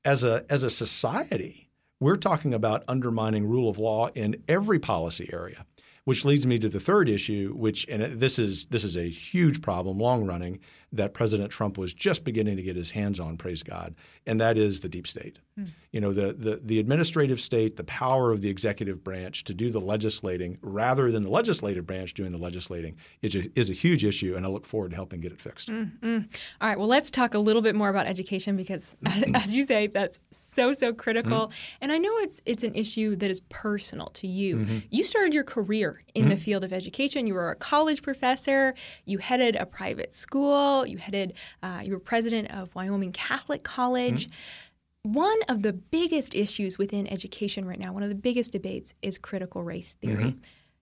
as 0.05 0.25
a, 0.25 0.45
as 0.50 0.62
a 0.62 0.71
society, 0.71 1.69
we're 1.99 2.17
talking 2.17 2.55
about 2.55 2.85
undermining 2.87 3.47
rule 3.47 3.69
of 3.69 3.79
law 3.79 4.09
in 4.14 4.43
every 4.47 4.79
policy 4.79 5.31
area, 5.33 5.64
which 6.11 6.25
leads 6.25 6.45
me 6.45 6.59
to 6.59 6.69
the 6.69 6.81
third 6.81 7.09
issue, 7.09 7.55
which 7.57 7.87
and 7.88 8.19
this 8.19 8.37
is 8.37 8.64
this 8.67 8.83
is 8.83 8.97
a 8.97 9.09
huge 9.09 9.62
problem, 9.62 9.97
long 9.97 10.26
running, 10.26 10.59
that 10.93 11.14
President 11.14 11.50
Trump 11.52 11.79
was 11.79 11.95
just 11.95 12.25
beginning 12.25 12.57
to 12.57 12.62
get 12.62 12.75
his 12.75 12.90
hands 12.90 13.21
on, 13.21 13.37
praise 13.37 13.62
God, 13.62 13.95
and 14.26 14.40
that 14.40 14.59
is 14.59 14.81
the 14.81 14.88
deep 14.88 15.07
state. 15.07 15.38
Mm. 15.59 15.71
You 15.93 16.00
know, 16.00 16.12
the, 16.12 16.33
the, 16.33 16.61
the 16.62 16.79
administrative 16.81 17.40
state, 17.40 17.76
the 17.76 17.85
power 17.85 18.33
of 18.33 18.40
the 18.40 18.49
executive 18.49 19.05
branch 19.05 19.45
to 19.45 19.55
do 19.55 19.71
the 19.71 19.81
legislating 19.81 20.59
rather 20.62 21.12
than 21.12 21.23
the 21.23 21.31
legislative 21.31 21.87
branch 21.87 22.14
doing 22.14 22.33
the 22.33 22.38
legislating 22.38 22.97
is 23.23 23.35
a, 23.37 23.59
is 23.59 23.71
a 23.71 23.73
huge 23.73 24.05
issue, 24.05 24.35
and 24.37 24.45
I 24.45 24.49
look 24.49 24.67
forward 24.67 24.90
to 24.90 24.97
helping 24.97 25.21
get 25.21 25.33
it 25.33 25.40
fixed. 25.40 25.69
Mm-hmm. 25.69 26.19
All 26.61 26.69
right, 26.69 26.79
well, 26.79 26.88
let's 26.88 27.11
talk 27.11 27.35
a 27.35 27.38
little 27.38 27.62
bit 27.62 27.76
more 27.76 27.88
about 27.88 28.07
education 28.07 28.57
because, 28.57 28.97
as 29.35 29.55
you 29.55 29.62
say, 29.62 29.87
that's 29.87 30.19
so, 30.33 30.73
so 30.73 30.93
critical. 30.93 31.47
Mm-hmm. 31.47 31.79
And 31.83 31.93
I 31.93 31.99
know 31.99 32.17
it's, 32.19 32.40
it's 32.47 32.64
an 32.64 32.75
issue 32.75 33.14
that 33.17 33.31
is 33.31 33.40
personal 33.49 34.09
to 34.14 34.26
you. 34.26 34.57
Mm-hmm. 34.57 34.79
You 34.90 35.05
started 35.05 35.35
your 35.35 35.45
career 35.45 36.00
in 36.14 36.28
the 36.28 36.35
mm-hmm. 36.35 36.42
field 36.42 36.64
of 36.64 36.73
education, 36.73 37.26
you 37.26 37.35
were 37.35 37.50
a 37.50 37.57
college 37.57 38.02
professor, 38.02 38.75
you 39.04 39.19
headed 39.19 39.57
a 39.57 39.66
private 39.66 40.14
school. 40.14 40.87
You 40.87 40.99
headed, 40.99 41.35
uh, 41.62 41.80
you 41.85 41.92
were 41.92 42.00
president 42.00 42.50
of 42.50 42.75
Wyoming 42.75 43.12
Catholic 43.12 43.62
College. 43.62 44.26
Mm-hmm. 44.26 45.12
One 45.12 45.38
of 45.49 45.62
the 45.62 45.73
biggest 45.73 46.35
issues 46.35 46.76
within 46.76 47.07
education 47.07 47.64
right 47.64 47.78
now, 47.78 47.92
one 47.92 48.02
of 48.02 48.11
the 48.11 48.14
biggest 48.14 48.52
debates, 48.52 48.95
is 49.00 49.16
critical 49.16 49.62
race 49.62 49.92
theory. 49.92 50.25
Mm-hmm. 50.25 50.38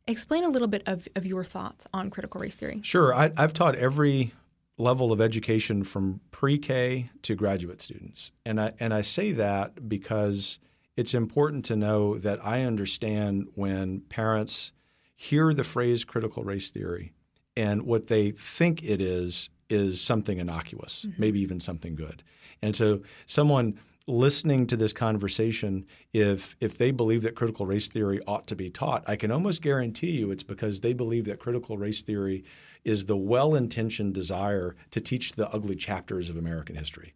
Explain 0.08 0.44
a 0.44 0.48
little 0.48 0.68
bit 0.68 0.82
of, 0.87 1.06
of 1.14 1.26
your 1.26 1.44
thoughts 1.44 1.87
on 1.92 2.10
critical 2.10 2.40
race 2.40 2.56
theory. 2.56 2.80
Sure. 2.82 3.14
I, 3.14 3.30
I've 3.37 3.52
taught 3.52 3.76
every 3.76 4.32
level 4.78 5.12
of 5.12 5.20
education 5.20 5.84
from 5.84 6.20
pre-K 6.30 7.10
to 7.22 7.34
graduate 7.34 7.80
students. 7.80 8.32
And 8.46 8.60
I 8.60 8.72
and 8.80 8.94
I 8.94 9.02
say 9.02 9.32
that 9.32 9.88
because 9.88 10.58
it's 10.96 11.14
important 11.14 11.64
to 11.66 11.76
know 11.76 12.18
that 12.18 12.44
I 12.44 12.62
understand 12.62 13.48
when 13.54 14.00
parents 14.08 14.72
hear 15.20 15.52
the 15.52 15.64
phrase 15.64 16.04
critical 16.04 16.44
race 16.44 16.70
theory 16.70 17.12
and 17.56 17.82
what 17.82 18.06
they 18.06 18.30
think 18.30 18.84
it 18.84 19.00
is 19.00 19.50
is 19.68 20.00
something 20.00 20.38
innocuous, 20.38 21.04
mm-hmm. 21.04 21.20
maybe 21.20 21.40
even 21.40 21.58
something 21.58 21.96
good. 21.96 22.22
And 22.62 22.76
so 22.76 23.00
someone 23.26 23.80
listening 24.06 24.68
to 24.68 24.76
this 24.76 24.92
conversation, 24.92 25.84
if 26.12 26.56
if 26.60 26.78
they 26.78 26.92
believe 26.92 27.22
that 27.22 27.34
critical 27.34 27.66
race 27.66 27.88
theory 27.88 28.20
ought 28.28 28.46
to 28.46 28.54
be 28.54 28.70
taught, 28.70 29.02
I 29.08 29.16
can 29.16 29.32
almost 29.32 29.60
guarantee 29.60 30.12
you 30.12 30.30
it's 30.30 30.44
because 30.44 30.80
they 30.80 30.92
believe 30.92 31.25
that 31.25 31.40
critical 31.40 31.76
race 31.76 32.00
theory 32.00 32.44
is 32.84 33.06
the 33.06 33.16
well-intentioned 33.16 34.14
desire 34.14 34.76
to 34.92 35.00
teach 35.00 35.32
the 35.32 35.50
ugly 35.50 35.75
chapters 35.75 36.30
of 36.30 36.37
American 36.37 36.76
history. 36.76 37.12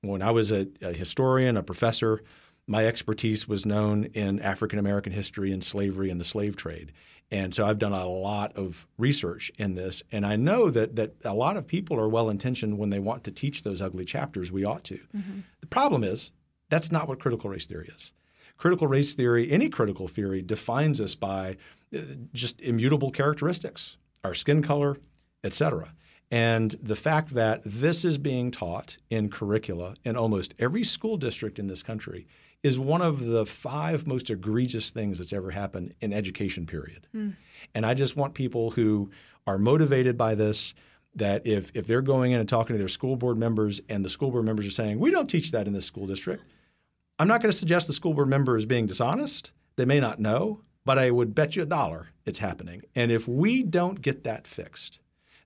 When 0.00 0.22
I 0.22 0.30
was 0.30 0.50
a, 0.50 0.68
a 0.80 0.94
historian, 0.94 1.58
a 1.58 1.62
professor, 1.62 2.22
my 2.66 2.86
expertise 2.86 3.46
was 3.46 3.66
known 3.66 4.04
in 4.14 4.40
African 4.40 4.78
American 4.78 5.12
history 5.12 5.52
and 5.52 5.62
slavery 5.62 6.08
and 6.08 6.18
the 6.18 6.24
slave 6.24 6.56
trade. 6.56 6.92
And 7.32 7.54
so 7.54 7.64
I've 7.64 7.78
done 7.78 7.94
a 7.94 8.06
lot 8.06 8.54
of 8.58 8.86
research 8.98 9.50
in 9.56 9.74
this, 9.74 10.02
and 10.12 10.26
I 10.26 10.36
know 10.36 10.68
that 10.68 10.96
that 10.96 11.14
a 11.24 11.32
lot 11.32 11.56
of 11.56 11.66
people 11.66 11.98
are 11.98 12.08
well 12.08 12.28
intentioned 12.28 12.76
when 12.76 12.90
they 12.90 12.98
want 12.98 13.24
to 13.24 13.30
teach 13.30 13.62
those 13.62 13.80
ugly 13.80 14.04
chapters. 14.04 14.52
We 14.52 14.66
ought 14.66 14.84
to. 14.84 15.00
Mm-hmm. 15.16 15.40
The 15.62 15.66
problem 15.66 16.04
is 16.04 16.30
that's 16.68 16.92
not 16.92 17.08
what 17.08 17.20
critical 17.20 17.48
race 17.48 17.64
theory 17.64 17.90
is. 17.96 18.12
Critical 18.58 18.86
race 18.86 19.14
theory, 19.14 19.50
any 19.50 19.70
critical 19.70 20.08
theory, 20.08 20.42
defines 20.42 21.00
us 21.00 21.14
by 21.14 21.56
uh, 21.96 22.00
just 22.34 22.60
immutable 22.60 23.10
characteristics, 23.10 23.96
our 24.22 24.34
skin 24.34 24.62
color, 24.62 24.98
etc. 25.42 25.94
And 26.32 26.74
the 26.82 26.96
fact 26.96 27.34
that 27.34 27.60
this 27.62 28.06
is 28.06 28.16
being 28.16 28.50
taught 28.50 28.96
in 29.10 29.28
curricula 29.28 29.96
in 30.02 30.16
almost 30.16 30.54
every 30.58 30.82
school 30.82 31.18
district 31.18 31.58
in 31.58 31.66
this 31.66 31.82
country 31.82 32.26
is 32.62 32.78
one 32.78 33.02
of 33.02 33.26
the 33.26 33.44
five 33.44 34.06
most 34.06 34.30
egregious 34.30 34.88
things 34.88 35.18
that's 35.18 35.34
ever 35.34 35.50
happened 35.50 35.92
in 36.00 36.14
education 36.14 36.64
period. 36.64 37.06
Mm. 37.14 37.36
And 37.74 37.84
I 37.84 37.92
just 37.92 38.16
want 38.16 38.32
people 38.32 38.70
who 38.70 39.10
are 39.46 39.58
motivated 39.58 40.16
by 40.16 40.34
this 40.34 40.72
that 41.14 41.46
if 41.46 41.70
if 41.74 41.86
they're 41.86 42.00
going 42.00 42.32
in 42.32 42.40
and 42.40 42.48
talking 42.48 42.72
to 42.72 42.78
their 42.78 42.88
school 42.88 43.16
board 43.16 43.36
members 43.36 43.82
and 43.90 44.02
the 44.02 44.08
school 44.08 44.30
board 44.30 44.46
members 44.46 44.66
are 44.66 44.70
saying, 44.70 44.98
"We 44.98 45.10
don't 45.10 45.28
teach 45.28 45.50
that 45.50 45.66
in 45.66 45.74
this 45.74 45.84
school 45.84 46.06
district." 46.06 46.44
I'm 47.18 47.28
not 47.28 47.42
going 47.42 47.52
to 47.52 47.56
suggest 47.56 47.88
the 47.88 47.92
school 47.92 48.14
board 48.14 48.28
member 48.28 48.56
is 48.56 48.64
being 48.64 48.86
dishonest. 48.86 49.52
They 49.76 49.84
may 49.84 50.00
not 50.00 50.18
know, 50.18 50.62
but 50.86 50.98
I 50.98 51.10
would 51.10 51.34
bet 51.34 51.56
you 51.56 51.62
a 51.62 51.66
dollar 51.66 52.08
it's 52.24 52.38
happening. 52.38 52.82
And 52.94 53.12
if 53.12 53.28
we 53.28 53.62
don't 53.62 54.00
get 54.00 54.24
that 54.24 54.46
fixed, 54.46 54.98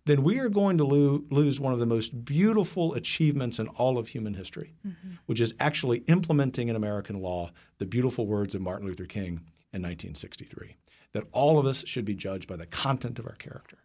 then 0.06 0.22
we 0.22 0.38
are 0.38 0.48
going 0.48 0.78
to 0.78 0.84
lo- 0.84 1.24
lose 1.30 1.60
one 1.60 1.72
of 1.72 1.78
the 1.78 1.86
most 1.86 2.24
beautiful 2.24 2.94
achievements 2.94 3.58
in 3.58 3.68
all 3.68 3.98
of 3.98 4.08
human 4.08 4.34
history, 4.34 4.72
mm-hmm. 4.86 5.14
which 5.26 5.40
is 5.40 5.54
actually 5.60 5.98
implementing 6.06 6.68
in 6.68 6.76
American 6.76 7.20
law 7.20 7.50
the 7.78 7.86
beautiful 7.86 8.26
words 8.26 8.54
of 8.54 8.62
Martin 8.62 8.86
Luther 8.86 9.04
King 9.04 9.40
in 9.72 9.82
1963 9.82 10.76
that 11.12 11.24
all 11.32 11.58
of 11.58 11.66
us 11.66 11.82
should 11.86 12.04
be 12.04 12.14
judged 12.14 12.46
by 12.46 12.56
the 12.56 12.66
content 12.66 13.18
of 13.18 13.26
our 13.26 13.34
character, 13.36 13.78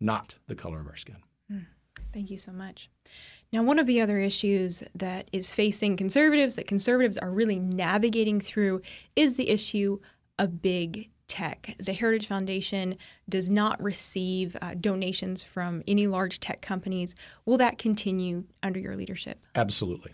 not 0.00 0.36
the 0.48 0.54
color 0.54 0.80
of 0.80 0.88
our 0.88 0.96
skin. 0.96 1.18
Mm. 1.50 1.66
Thank 2.12 2.30
you 2.30 2.38
so 2.38 2.52
much. 2.52 2.90
Now, 3.52 3.62
one 3.62 3.78
of 3.78 3.86
the 3.86 4.00
other 4.00 4.18
issues 4.18 4.82
that 4.94 5.28
is 5.32 5.52
facing 5.52 5.96
conservatives, 5.96 6.56
that 6.56 6.66
conservatives 6.66 7.18
are 7.18 7.30
really 7.30 7.58
navigating 7.58 8.40
through, 8.40 8.82
is 9.14 9.36
the 9.36 9.48
issue 9.48 10.00
of 10.38 10.60
big 10.60 11.10
tech. 11.32 11.74
The 11.78 11.94
Heritage 11.94 12.26
Foundation 12.26 12.98
does 13.26 13.48
not 13.48 13.82
receive 13.82 14.54
uh, 14.60 14.74
donations 14.78 15.42
from 15.42 15.82
any 15.88 16.06
large 16.06 16.40
tech 16.40 16.60
companies. 16.60 17.14
Will 17.46 17.56
that 17.56 17.78
continue 17.78 18.44
under 18.62 18.78
your 18.78 18.96
leadership? 18.96 19.40
Absolutely. 19.54 20.12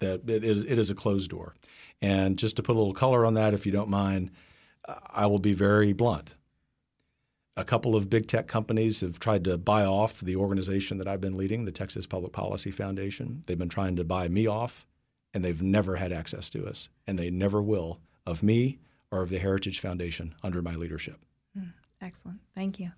That 0.00 0.28
it 0.28 0.44
is, 0.44 0.64
it 0.64 0.78
is 0.78 0.90
a 0.90 0.94
closed 0.94 1.30
door. 1.30 1.54
And 2.02 2.38
just 2.38 2.56
to 2.56 2.62
put 2.62 2.76
a 2.76 2.78
little 2.78 2.92
color 2.92 3.24
on 3.24 3.32
that, 3.34 3.54
if 3.54 3.64
you 3.64 3.72
don't 3.72 3.88
mind, 3.88 4.32
I 4.86 5.26
will 5.28 5.38
be 5.38 5.54
very 5.54 5.94
blunt. 5.94 6.34
A 7.56 7.64
couple 7.64 7.96
of 7.96 8.10
big 8.10 8.28
tech 8.28 8.46
companies 8.46 9.00
have 9.00 9.18
tried 9.18 9.44
to 9.44 9.56
buy 9.56 9.86
off 9.86 10.20
the 10.20 10.36
organization 10.36 10.98
that 10.98 11.08
I've 11.08 11.22
been 11.22 11.38
leading, 11.38 11.64
the 11.64 11.72
Texas 11.72 12.06
Public 12.06 12.32
Policy 12.32 12.70
Foundation. 12.70 13.44
They've 13.46 13.58
been 13.58 13.70
trying 13.70 13.96
to 13.96 14.04
buy 14.04 14.28
me 14.28 14.46
off, 14.46 14.86
and 15.32 15.42
they've 15.42 15.62
never 15.62 15.96
had 15.96 16.12
access 16.12 16.50
to 16.50 16.66
us, 16.66 16.90
and 17.06 17.18
they 17.18 17.30
never 17.30 17.62
will 17.62 18.00
of 18.26 18.42
me 18.42 18.78
or 19.10 19.22
of 19.22 19.30
the 19.30 19.38
Heritage 19.38 19.80
Foundation 19.80 20.34
under 20.42 20.62
my 20.62 20.74
leadership. 20.74 21.16
Mm, 21.58 21.72
excellent. 22.00 22.40
Thank 22.54 22.78
you. 22.78 22.92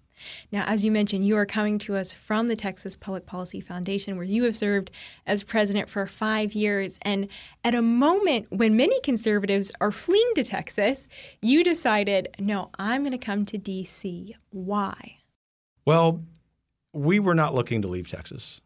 Now, 0.51 0.65
as 0.67 0.85
you 0.85 0.91
mentioned, 0.91 1.27
you 1.27 1.37
are 1.37 1.47
coming 1.47 1.79
to 1.81 1.97
us 1.97 2.13
from 2.13 2.49
the 2.49 2.57
Texas 2.57 2.97
Public 2.97 3.27
Policy 3.27 3.61
Foundation, 3.61 4.17
where 4.17 4.25
you 4.25 4.45
have 4.45 4.55
served 4.55 4.91
as 5.27 5.43
president 5.43 5.89
for 5.89 6.07
five 6.07 6.53
years. 6.53 6.99
And 7.03 7.29
at 7.65 7.75
a 7.75 7.83
moment 7.83 8.47
when 8.51 8.77
many 8.77 9.01
conservatives 9.01 9.73
are 9.81 9.91
fleeing 9.91 10.33
to 10.37 10.45
Texas, 10.45 11.09
you 11.41 11.65
decided, 11.65 12.29
no, 12.39 12.71
I'm 12.79 13.03
going 13.03 13.13
to 13.13 13.19
come 13.19 13.45
to 13.47 13.59
D.C. 13.59 14.37
Why? 14.51 15.17
Well, 15.85 16.23
we 16.93 17.19
were 17.19 17.35
not 17.35 17.55
looking 17.55 17.83
to 17.83 17.89
leave 17.89 18.07
Texas. 18.07 18.61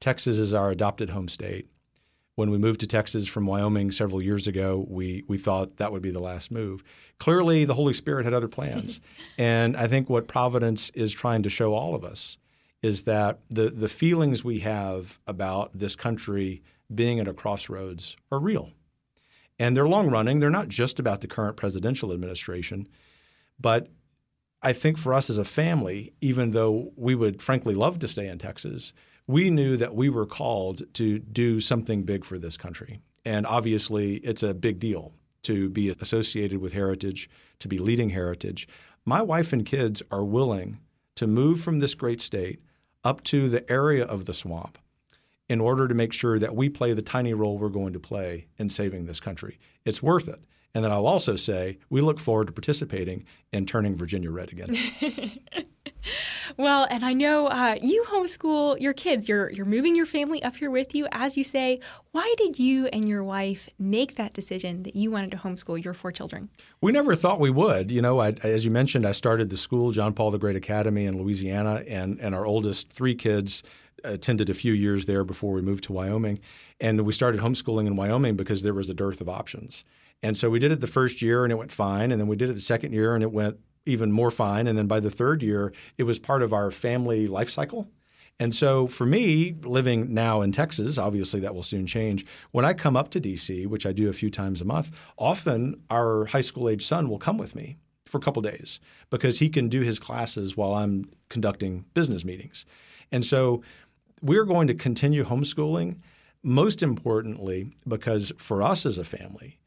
Texas 0.00 0.38
is 0.38 0.52
our 0.52 0.70
adopted 0.70 1.10
home 1.10 1.28
state 1.28 1.68
when 2.36 2.50
we 2.50 2.58
moved 2.58 2.80
to 2.80 2.86
Texas 2.86 3.28
from 3.28 3.46
Wyoming 3.46 3.92
several 3.92 4.22
years 4.22 4.46
ago, 4.46 4.84
we 4.88 5.24
we 5.28 5.38
thought 5.38 5.76
that 5.76 5.92
would 5.92 6.02
be 6.02 6.10
the 6.10 6.20
last 6.20 6.50
move. 6.50 6.82
Clearly, 7.18 7.64
the 7.64 7.74
Holy 7.74 7.94
Spirit 7.94 8.24
had 8.24 8.34
other 8.34 8.48
plans, 8.48 9.00
and 9.38 9.76
I 9.76 9.86
think 9.86 10.10
what 10.10 10.28
Providence 10.28 10.90
is 10.90 11.12
trying 11.12 11.42
to 11.42 11.50
show 11.50 11.74
all 11.74 11.94
of 11.94 12.04
us 12.04 12.38
is 12.82 13.02
that 13.02 13.40
the 13.48 13.70
the 13.70 13.88
feelings 13.88 14.44
we 14.44 14.60
have 14.60 15.18
about 15.26 15.78
this 15.78 15.96
country 15.96 16.62
being 16.94 17.18
at 17.18 17.28
a 17.28 17.32
crossroads 17.32 18.16
are 18.30 18.38
real, 18.38 18.72
and 19.58 19.76
they're 19.76 19.88
long 19.88 20.10
running. 20.10 20.40
They're 20.40 20.50
not 20.50 20.68
just 20.68 20.98
about 20.98 21.20
the 21.20 21.28
current 21.28 21.56
presidential 21.56 22.12
administration, 22.12 22.88
but 23.60 23.88
I 24.60 24.72
think 24.72 24.96
for 24.96 25.12
us 25.12 25.28
as 25.28 25.38
a 25.38 25.44
family, 25.44 26.14
even 26.22 26.52
though 26.52 26.92
we 26.96 27.14
would 27.14 27.42
frankly 27.42 27.74
love 27.74 27.98
to 28.00 28.08
stay 28.08 28.26
in 28.26 28.38
Texas, 28.38 28.94
we 29.26 29.50
knew 29.50 29.76
that 29.76 29.94
we 29.94 30.08
were 30.08 30.26
called 30.26 30.82
to 30.94 31.18
do 31.18 31.60
something 31.60 32.02
big 32.02 32.24
for 32.24 32.38
this 32.38 32.56
country. 32.56 33.00
And 33.24 33.46
obviously, 33.46 34.16
it's 34.16 34.42
a 34.42 34.54
big 34.54 34.78
deal 34.78 35.14
to 35.42 35.68
be 35.70 35.90
associated 36.00 36.58
with 36.58 36.72
heritage, 36.72 37.30
to 37.60 37.68
be 37.68 37.78
leading 37.78 38.10
heritage. 38.10 38.68
My 39.04 39.22
wife 39.22 39.52
and 39.52 39.64
kids 39.64 40.02
are 40.10 40.24
willing 40.24 40.78
to 41.16 41.26
move 41.26 41.60
from 41.60 41.80
this 41.80 41.94
great 41.94 42.20
state 42.20 42.60
up 43.02 43.22
to 43.24 43.48
the 43.48 43.70
area 43.70 44.04
of 44.04 44.24
the 44.24 44.34
swamp 44.34 44.78
in 45.48 45.60
order 45.60 45.86
to 45.86 45.94
make 45.94 46.12
sure 46.12 46.38
that 46.38 46.56
we 46.56 46.68
play 46.68 46.94
the 46.94 47.02
tiny 47.02 47.34
role 47.34 47.58
we're 47.58 47.68
going 47.68 47.92
to 47.92 48.00
play 48.00 48.46
in 48.58 48.70
saving 48.70 49.04
this 49.04 49.20
country. 49.20 49.58
It's 49.84 50.02
worth 50.02 50.28
it. 50.28 50.40
And 50.74 50.84
then 50.84 50.90
I'll 50.90 51.06
also 51.06 51.36
say 51.36 51.78
we 51.88 52.00
look 52.00 52.18
forward 52.18 52.46
to 52.46 52.52
participating 52.52 53.24
in 53.52 53.66
turning 53.66 53.94
Virginia 53.94 54.30
red 54.30 54.50
again. 54.50 54.74
well, 56.56 56.86
and 56.90 57.04
I 57.04 57.12
know 57.12 57.46
uh, 57.48 57.76
you 57.80 58.04
homeschool 58.08 58.80
your 58.80 58.92
kids. 58.92 59.28
You're 59.28 59.50
you're 59.50 59.66
moving 59.66 59.94
your 59.94 60.06
family 60.06 60.42
up 60.42 60.56
here 60.56 60.70
with 60.70 60.94
you, 60.94 61.06
as 61.12 61.36
you 61.36 61.44
say. 61.44 61.80
Why 62.12 62.34
did 62.38 62.58
you 62.58 62.86
and 62.88 63.08
your 63.08 63.24
wife 63.24 63.68
make 63.78 64.16
that 64.16 64.34
decision 64.34 64.82
that 64.84 64.96
you 64.96 65.10
wanted 65.10 65.30
to 65.32 65.36
homeschool 65.36 65.82
your 65.82 65.94
four 65.94 66.12
children? 66.12 66.50
We 66.80 66.92
never 66.92 67.14
thought 67.14 67.40
we 67.40 67.50
would. 67.50 67.90
You 67.90 68.02
know, 68.02 68.20
I, 68.20 68.36
as 68.42 68.64
you 68.64 68.70
mentioned, 68.70 69.06
I 69.06 69.12
started 69.12 69.50
the 69.50 69.56
school, 69.56 69.90
John 69.92 70.14
Paul 70.14 70.30
the 70.30 70.38
Great 70.38 70.56
Academy 70.56 71.06
in 71.06 71.20
Louisiana, 71.20 71.82
and 71.86 72.18
and 72.20 72.34
our 72.34 72.46
oldest 72.46 72.90
three 72.90 73.14
kids 73.14 73.62
attended 74.04 74.50
a 74.50 74.54
few 74.54 74.72
years 74.72 75.06
there 75.06 75.24
before 75.24 75.52
we 75.52 75.62
moved 75.62 75.84
to 75.84 75.92
Wyoming. 75.92 76.38
And 76.80 77.00
we 77.02 77.12
started 77.12 77.40
homeschooling 77.40 77.86
in 77.86 77.96
Wyoming 77.96 78.36
because 78.36 78.62
there 78.62 78.74
was 78.74 78.90
a 78.90 78.94
dearth 78.94 79.20
of 79.20 79.28
options. 79.28 79.84
And 80.22 80.36
so 80.36 80.50
we 80.50 80.58
did 80.58 80.72
it 80.72 80.80
the 80.80 80.86
first 80.86 81.22
year 81.22 81.44
and 81.44 81.52
it 81.52 81.56
went 81.56 81.72
fine. 81.72 82.12
And 82.12 82.20
then 82.20 82.28
we 82.28 82.36
did 82.36 82.50
it 82.50 82.54
the 82.54 82.60
second 82.60 82.92
year 82.92 83.14
and 83.14 83.22
it 83.22 83.32
went 83.32 83.58
even 83.86 84.12
more 84.12 84.30
fine. 84.30 84.66
And 84.66 84.76
then 84.78 84.86
by 84.86 85.00
the 85.00 85.10
third 85.10 85.42
year, 85.42 85.72
it 85.98 86.04
was 86.04 86.18
part 86.18 86.42
of 86.42 86.52
our 86.52 86.70
family 86.70 87.26
life 87.26 87.50
cycle. 87.50 87.88
And 88.40 88.54
so 88.54 88.88
for 88.88 89.06
me, 89.06 89.54
living 89.62 90.12
now 90.12 90.40
in 90.40 90.50
Texas, 90.50 90.98
obviously 90.98 91.40
that 91.40 91.54
will 91.54 91.62
soon 91.62 91.86
change. 91.86 92.26
When 92.50 92.64
I 92.64 92.72
come 92.72 92.96
up 92.96 93.10
to 93.10 93.20
DC, 93.20 93.66
which 93.66 93.86
I 93.86 93.92
do 93.92 94.08
a 94.08 94.12
few 94.12 94.30
times 94.30 94.60
a 94.60 94.64
month, 94.64 94.90
often 95.16 95.80
our 95.88 96.26
high 96.26 96.40
school 96.40 96.68
age 96.68 96.84
son 96.84 97.08
will 97.08 97.18
come 97.18 97.38
with 97.38 97.54
me 97.54 97.76
for 98.06 98.18
a 98.18 98.20
couple 98.20 98.42
days 98.42 98.80
because 99.10 99.38
he 99.38 99.48
can 99.48 99.68
do 99.68 99.82
his 99.82 99.98
classes 99.98 100.56
while 100.56 100.74
I'm 100.74 101.08
conducting 101.28 101.84
business 101.94 102.24
meetings. 102.24 102.66
And 103.12 103.24
so 103.24 103.62
we're 104.20 104.44
going 104.44 104.66
to 104.66 104.74
continue 104.74 105.24
homeschooling, 105.24 105.98
most 106.42 106.82
importantly, 106.82 107.70
because 107.86 108.32
for 108.36 108.62
us 108.62 108.84
as 108.84 108.98
a 108.98 109.04
family, 109.04 109.58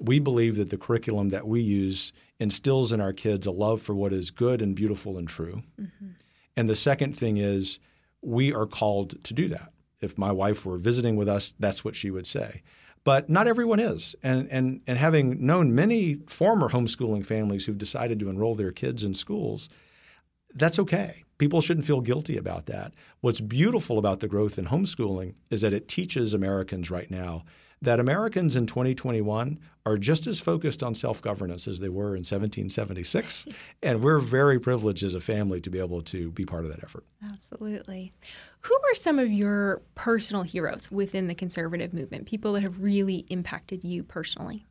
we 0.00 0.18
believe 0.18 0.56
that 0.56 0.70
the 0.70 0.78
curriculum 0.78 1.28
that 1.28 1.46
we 1.46 1.60
use 1.60 2.12
instills 2.38 2.92
in 2.92 3.00
our 3.00 3.12
kids 3.12 3.46
a 3.46 3.50
love 3.50 3.82
for 3.82 3.94
what 3.94 4.12
is 4.12 4.30
good 4.30 4.62
and 4.62 4.74
beautiful 4.74 5.18
and 5.18 5.28
true. 5.28 5.62
Mm-hmm. 5.80 6.08
And 6.56 6.68
the 6.68 6.76
second 6.76 7.16
thing 7.16 7.36
is 7.36 7.78
we 8.22 8.52
are 8.52 8.66
called 8.66 9.22
to 9.24 9.34
do 9.34 9.48
that. 9.48 9.72
If 10.00 10.16
my 10.16 10.32
wife 10.32 10.64
were 10.64 10.78
visiting 10.78 11.16
with 11.16 11.28
us, 11.28 11.54
that's 11.58 11.84
what 11.84 11.96
she 11.96 12.10
would 12.10 12.26
say. 12.26 12.62
But 13.04 13.30
not 13.30 13.46
everyone 13.46 13.80
is. 13.80 14.14
And, 14.22 14.48
and, 14.50 14.80
and 14.86 14.98
having 14.98 15.44
known 15.44 15.74
many 15.74 16.18
former 16.26 16.70
homeschooling 16.70 17.24
families 17.24 17.64
who've 17.64 17.78
decided 17.78 18.18
to 18.20 18.28
enroll 18.28 18.54
their 18.54 18.72
kids 18.72 19.04
in 19.04 19.14
schools, 19.14 19.68
that's 20.54 20.78
okay. 20.78 21.24
People 21.38 21.62
shouldn't 21.62 21.86
feel 21.86 22.02
guilty 22.02 22.36
about 22.36 22.66
that. 22.66 22.92
What's 23.20 23.40
beautiful 23.40 23.98
about 23.98 24.20
the 24.20 24.28
growth 24.28 24.58
in 24.58 24.66
homeschooling 24.66 25.34
is 25.50 25.62
that 25.62 25.72
it 25.72 25.88
teaches 25.88 26.34
Americans 26.34 26.90
right 26.90 27.10
now 27.10 27.44
that 27.82 27.98
Americans 27.98 28.56
in 28.56 28.66
2021 28.66 29.58
are 29.86 29.96
just 29.96 30.26
as 30.26 30.38
focused 30.38 30.82
on 30.82 30.94
self 30.94 31.22
governance 31.22 31.66
as 31.66 31.80
they 31.80 31.88
were 31.88 32.08
in 32.08 32.20
1776. 32.20 33.46
and 33.82 34.02
we're 34.02 34.18
very 34.18 34.60
privileged 34.60 35.02
as 35.02 35.14
a 35.14 35.20
family 35.20 35.60
to 35.60 35.70
be 35.70 35.78
able 35.78 36.02
to 36.02 36.30
be 36.32 36.44
part 36.44 36.64
of 36.64 36.70
that 36.70 36.82
effort. 36.84 37.04
Absolutely. 37.24 38.12
Who 38.60 38.74
are 38.74 38.94
some 38.94 39.18
of 39.18 39.30
your 39.30 39.82
personal 39.94 40.42
heroes 40.42 40.90
within 40.90 41.26
the 41.26 41.34
conservative 41.34 41.94
movement, 41.94 42.26
people 42.26 42.52
that 42.52 42.62
have 42.62 42.82
really 42.82 43.26
impacted 43.30 43.82
you 43.84 44.02
personally? 44.02 44.64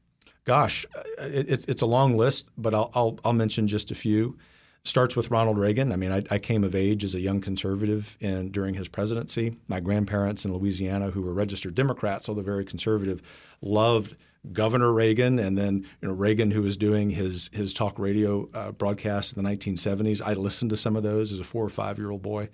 Gosh, 0.46 0.86
uh, 0.96 1.24
it, 1.26 1.66
it's 1.68 1.82
a 1.82 1.86
long 1.86 2.18
list, 2.18 2.48
but 2.58 2.74
I'll, 2.74 2.92
I'll, 2.94 3.20
I'll 3.26 3.34
mention 3.34 3.68
just 3.68 3.92
a 3.92 3.96
few 3.96 4.38
starts 4.84 5.16
with 5.16 5.30
Ronald 5.30 5.58
Reagan. 5.58 5.92
I 5.92 5.96
mean, 5.96 6.12
I, 6.12 6.24
I, 6.32 6.40
came 6.40 6.64
of 6.64 6.74
age 6.74 7.04
as 7.04 7.14
a 7.14 7.20
young 7.20 7.42
conservative 7.42 8.18
in, 8.20 8.50
during 8.52 8.76
his 8.76 8.88
presidency. 8.88 9.56
My 9.68 9.80
grandparents 9.80 10.46
in 10.46 10.54
Louisiana, 10.54 11.12
who 11.12 11.22
were 11.22 11.34
registered 11.34 11.76
Democrats, 11.76 12.30
although 12.30 12.42
very 12.42 12.66
conservative, 12.66 13.22
loved 13.62 14.16
Governor 14.54 14.92
Reagan, 14.94 15.38
and 15.38 15.58
then 15.58 15.86
you 16.02 16.08
know 16.08 16.14
Reagan, 16.14 16.52
who 16.52 16.62
was 16.62 16.78
doing 16.78 17.10
his 17.10 17.50
his 17.54 17.74
talk 17.74 18.00
radio 18.00 18.50
uh, 18.54 18.72
broadcasts 18.72 19.34
in 19.34 19.44
the 19.44 19.50
1970s. 19.50 20.22
I 20.26 20.34
listened 20.34 20.70
to 20.72 20.78
some 20.78 20.96
of 20.96 21.04
those 21.04 21.34
as 21.34 21.40
a 21.40 21.44
four 21.44 21.66
or 21.66 21.70
five 21.70 21.98
year 21.98 22.10
old 22.10 22.22
boy. 22.22 22.50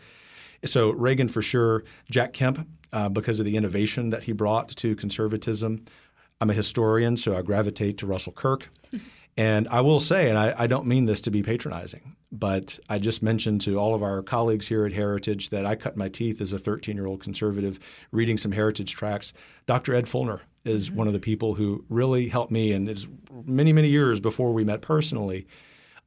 So 0.65 0.91
Reagan 0.91 1.27
for 1.27 1.43
sure. 1.43 1.83
Jack 2.09 2.33
Kemp, 2.33 2.67
uh, 2.91 3.09
because 3.09 3.39
of 3.39 3.45
the 3.45 3.55
innovation 3.55 4.09
that 4.09 4.23
he 4.23 4.31
brought 4.31 4.69
to 4.77 4.95
conservatism. 4.95 5.85
I'm 6.41 6.49
a 6.49 6.53
historian, 6.53 7.17
so 7.17 7.35
I 7.35 7.41
gravitate 7.41 7.97
to 7.99 8.07
Russell 8.07 8.33
Kirk. 8.33 8.69
And 9.37 9.67
I 9.67 9.81
will 9.81 9.99
say, 9.99 10.29
and 10.29 10.37
I, 10.37 10.53
I, 10.57 10.67
don't 10.67 10.85
mean 10.85 11.07
this 11.07 11.19
to 11.21 11.31
be 11.31 11.43
patronizing, 11.43 12.15
but 12.31 12.79
I 12.87 12.99
just 12.99 13.21
mentioned 13.21 13.59
to 13.61 13.77
all 13.77 13.93
of 13.93 14.01
our 14.01 14.21
colleagues 14.21 14.67
here 14.67 14.85
at 14.85 14.93
Heritage 14.93 15.49
that 15.49 15.65
I 15.65 15.75
cut 15.75 15.97
my 15.97 16.07
teeth 16.07 16.39
as 16.39 16.53
a 16.53 16.59
13 16.59 16.95
year 16.95 17.05
old 17.05 17.21
conservative 17.21 17.77
reading 18.11 18.37
some 18.37 18.53
Heritage 18.53 18.95
tracts. 18.95 19.33
Dr. 19.65 19.93
Ed 19.93 20.07
Feulner 20.07 20.41
is 20.63 20.87
mm-hmm. 20.87 20.99
one 20.99 21.07
of 21.07 21.13
the 21.13 21.19
people 21.19 21.55
who 21.55 21.83
really 21.89 22.29
helped 22.29 22.51
me, 22.51 22.71
and 22.71 22.87
it's 22.87 23.07
many, 23.45 23.73
many 23.73 23.89
years 23.89 24.21
before 24.21 24.53
we 24.53 24.63
met 24.63 24.81
personally, 24.81 25.45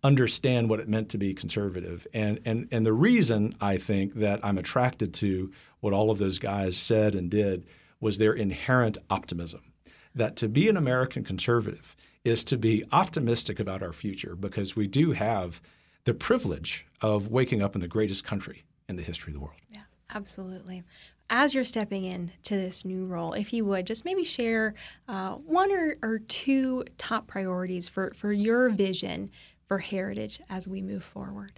understand 0.03 0.71
what 0.71 0.81
it 0.81 0.89
meant 0.89 1.11
to 1.11 1.19
be 1.19 1.35
conservative. 1.35 2.07
And, 2.15 2.41
and, 2.47 2.69
and 2.71 2.87
the 2.87 2.93
reason 2.93 3.55
I 3.61 3.77
think 3.77 4.15
that 4.15 4.41
I'm 4.43 4.57
attracted 4.57 5.13
to 5.15 5.51
what 5.81 5.93
all 5.93 6.11
of 6.11 6.19
those 6.19 6.39
guys 6.39 6.77
said 6.79 7.15
and 7.15 7.31
did 7.31 7.67
was 8.01 8.17
their 8.17 8.33
inherent 8.33 8.97
optimism. 9.11 9.73
That 10.15 10.37
to 10.37 10.49
be 10.49 10.69
an 10.69 10.77
American 10.77 11.25
conservative, 11.25 11.95
is 12.29 12.45
to 12.45 12.57
be 12.57 12.85
optimistic 12.93 13.59
about 13.59 13.83
our 13.83 13.93
future 13.93 14.37
because 14.37 14.77
we 14.77 14.87
do 14.87 15.13
have 15.13 15.61
the 16.05 16.15
privilege 16.15 16.87
of 17.01 17.29
waking 17.29 17.63
up 17.63 17.75
in 17.75 17.81
the 17.81 17.89
greatest 17.89 18.25
country 18.25 18.65
in 18.89 18.97
the 18.97 19.03
history 19.03 19.31
of 19.31 19.35
the 19.35 19.41
world. 19.41 19.57
Yeah, 19.71 19.83
absolutely. 20.15 20.83
As 21.31 21.55
you're 21.55 21.65
stepping 21.65 22.05
into 22.05 22.57
this 22.57 22.85
new 22.85 23.05
role, 23.05 23.35
if 23.35 23.53
you 23.53 23.65
would 23.67 23.87
just 23.87 24.05
maybe 24.05 24.25
share 24.25 24.75
uh, 25.09 25.35
one 25.35 25.71
or, 25.71 25.99
or 26.03 26.21
two 26.21 26.85
top 26.97 27.27
priorities 27.27 27.87
for, 27.87 28.15
for 28.17 28.33
your 28.33 28.71
vision 28.71 29.31
for 29.67 29.79
heritage 29.79 30.41
as 30.49 30.67
we 30.67 30.81
move 30.81 31.05
forward. 31.05 31.53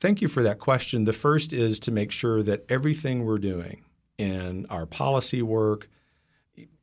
Thank 0.00 0.22
you 0.22 0.28
for 0.28 0.44
that 0.44 0.60
question. 0.60 1.04
The 1.04 1.12
first 1.12 1.52
is 1.52 1.80
to 1.80 1.90
make 1.90 2.12
sure 2.12 2.42
that 2.44 2.64
everything 2.68 3.24
we're 3.24 3.38
doing 3.38 3.82
in 4.16 4.66
our 4.66 4.86
policy 4.86 5.42
work, 5.42 5.88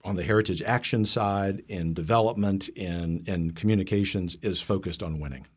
on 0.06 0.16
the 0.16 0.24
heritage 0.24 0.62
action 0.62 1.04
side, 1.04 1.64
in 1.68 1.94
development, 1.94 2.70
in, 2.70 3.24
in 3.26 3.52
communications, 3.52 4.38
is 4.42 4.62
focused 4.62 5.02
on 5.02 5.20
winning. 5.20 5.48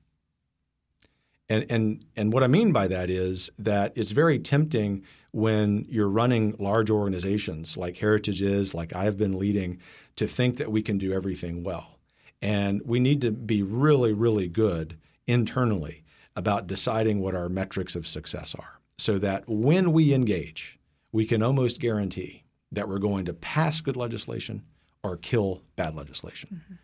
And, 1.51 1.67
and, 1.71 2.05
and 2.17 2.33
what 2.33 2.43
I 2.43 2.47
mean 2.47 2.73
by 2.73 2.89
that 2.89 3.11
is 3.11 3.51
that 3.59 3.93
it's 3.95 4.11
very 4.11 4.39
tempting 4.39 5.05
when 5.31 5.87
you're 5.89 6.09
running 6.09 6.57
large 6.59 6.91
organizations 6.91 7.77
like 7.77 7.99
Heritage 7.99 8.43
is, 8.43 8.75
like 8.75 8.97
I've 8.97 9.17
been 9.17 9.39
leading, 9.39 9.79
to 10.17 10.27
think 10.27 10.57
that 10.57 10.73
we 10.73 10.83
can 10.83 10.99
do 10.99 11.13
everything 11.13 11.63
well. 11.63 11.99
And 12.41 12.83
we 12.85 13.01
need 13.01 13.21
to 13.23 13.31
be 13.31 13.63
really, 13.63 14.13
really 14.13 14.49
good 14.49 14.99
internally 15.27 16.05
about 16.35 16.67
deciding 16.67 17.21
what 17.21 17.35
our 17.35 17.49
metrics 17.49 17.97
of 17.97 18.07
success 18.07 18.55
are 18.55 18.81
so 18.97 19.19
that 19.19 19.45
when 19.47 19.93
we 19.93 20.13
engage, 20.13 20.79
we 21.13 21.27
can 21.27 21.43
almost 21.43 21.81
guarantee 21.81 22.45
that 22.73 22.89
we're 22.89 22.99
going 22.99 23.25
to 23.25 23.33
pass 23.33 23.81
good 23.81 23.97
legislation 23.97 24.63
or 25.03 25.17
kill 25.17 25.63
bad 25.77 25.95
legislation. 25.95 26.63
Mm-hmm. 26.63 26.75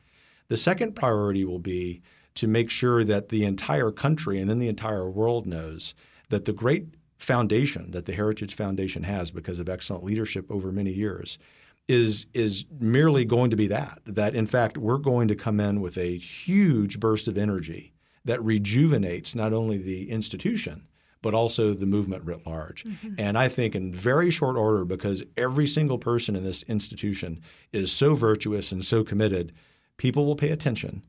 The 0.49 0.57
second 0.57 0.94
priority 0.94 1.44
will 1.44 1.59
be 1.59 2.03
to 2.35 2.47
make 2.47 2.70
sure 2.70 3.05
that 3.05 3.29
the 3.29 3.44
entire 3.44 3.90
country 3.90 4.40
and 4.40 4.51
then 4.51 4.59
the 4.59 4.68
entire 4.68 5.09
world 5.09 5.47
knows 5.47 5.94
that 6.29 6.44
the 6.44 6.53
great 6.53 6.94
foundation 7.18 7.90
that 7.92 8.07
the 8.07 8.12
Heritage 8.12 8.55
Foundation 8.55 9.05
has 9.05 9.31
because 9.31 9.59
of 9.59 9.68
excellent 9.68 10.05
leadership 10.05 10.51
over 10.51 10.70
many 10.73 10.92
years 10.92 11.38
is 11.87 12.27
is 12.33 12.64
merely 12.81 13.25
going 13.25 13.51
to 13.51 13.57
be 13.57 13.66
that 13.66 14.01
that 14.07 14.35
in 14.35 14.47
fact 14.47 14.79
we're 14.79 14.99
going 14.99 15.29
to 15.29 15.35
come 15.35 15.61
in 15.61 15.81
with 15.81 15.99
a 15.99 16.16
huge 16.16 16.99
burst 16.99 17.29
of 17.29 17.37
energy 17.37 17.92
that 18.25 18.42
rejuvenates 18.42 19.35
not 19.35 19.53
only 19.53 19.77
the 19.77 20.11
institution 20.11 20.87
but 21.25 21.33
also 21.33 21.73
the 21.73 21.87
movement 21.87 22.23
writ 22.23 22.47
large. 22.47 22.85
Mm-hmm. 22.85 23.15
And 23.17 23.39
I 23.39 23.49
think 23.49 23.75
in 23.75 23.95
very 23.95 24.31
short 24.31 24.59
order, 24.59 24.85
because 24.85 25.25
every 25.39 25.67
single 25.67 25.97
person 25.97 26.37
in 26.37 26.45
this 26.45 26.63
institution 26.65 27.41
is 27.73 27.91
so 27.91 28.15
virtuous 28.15 28.71
and 28.73 28.85
so 28.85 29.03
committed, 29.03 29.51
people 29.97 30.27
will 30.27 30.37
pay 30.37 30.51
attention 30.51 31.03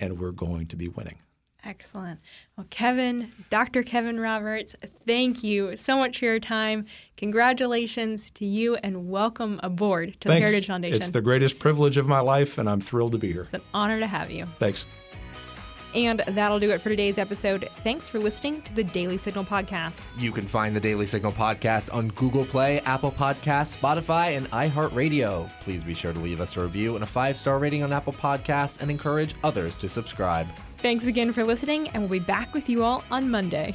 and 0.00 0.18
we're 0.18 0.30
going 0.30 0.68
to 0.68 0.76
be 0.76 0.88
winning. 0.88 1.18
Excellent. 1.64 2.18
Well, 2.56 2.66
Kevin, 2.70 3.30
Dr. 3.50 3.82
Kevin 3.82 4.18
Roberts, 4.18 4.74
thank 5.06 5.44
you 5.44 5.76
so 5.76 5.98
much 5.98 6.18
for 6.18 6.24
your 6.24 6.40
time. 6.40 6.86
Congratulations 7.18 8.30
to 8.30 8.46
you 8.46 8.76
and 8.76 9.10
welcome 9.10 9.60
aboard 9.62 10.18
to 10.22 10.28
Thanks. 10.28 10.46
the 10.46 10.46
Heritage 10.46 10.66
Foundation. 10.68 10.96
It's 10.96 11.10
the 11.10 11.20
greatest 11.20 11.58
privilege 11.58 11.98
of 11.98 12.06
my 12.06 12.20
life, 12.20 12.56
and 12.56 12.70
I'm 12.70 12.80
thrilled 12.80 13.12
to 13.12 13.18
be 13.18 13.34
here. 13.34 13.42
It's 13.42 13.54
an 13.54 13.60
honor 13.74 14.00
to 14.00 14.06
have 14.06 14.30
you. 14.30 14.46
Thanks. 14.58 14.86
And 15.94 16.22
that'll 16.28 16.60
do 16.60 16.70
it 16.70 16.80
for 16.80 16.88
today's 16.88 17.18
episode. 17.18 17.68
Thanks 17.82 18.08
for 18.08 18.18
listening 18.18 18.62
to 18.62 18.74
the 18.74 18.84
Daily 18.84 19.16
Signal 19.16 19.44
podcast. 19.44 20.00
You 20.18 20.32
can 20.32 20.46
find 20.46 20.76
the 20.76 20.80
Daily 20.80 21.06
Signal 21.06 21.32
podcast 21.32 21.92
on 21.94 22.08
Google 22.08 22.44
Play, 22.44 22.80
Apple 22.80 23.12
Podcasts, 23.12 23.76
Spotify, 23.76 24.36
and 24.36 24.50
iHeartRadio. 24.50 25.50
Please 25.60 25.82
be 25.82 25.94
sure 25.94 26.12
to 26.12 26.18
leave 26.18 26.40
us 26.40 26.56
a 26.56 26.62
review 26.62 26.94
and 26.94 27.02
a 27.02 27.06
five 27.06 27.36
star 27.36 27.58
rating 27.58 27.82
on 27.82 27.92
Apple 27.92 28.12
Podcasts 28.12 28.80
and 28.80 28.90
encourage 28.90 29.34
others 29.44 29.76
to 29.78 29.88
subscribe. 29.88 30.48
Thanks 30.78 31.06
again 31.06 31.32
for 31.32 31.42
listening, 31.42 31.88
and 31.88 32.02
we'll 32.02 32.20
be 32.20 32.24
back 32.24 32.54
with 32.54 32.68
you 32.68 32.84
all 32.84 33.02
on 33.10 33.30
Monday. 33.30 33.74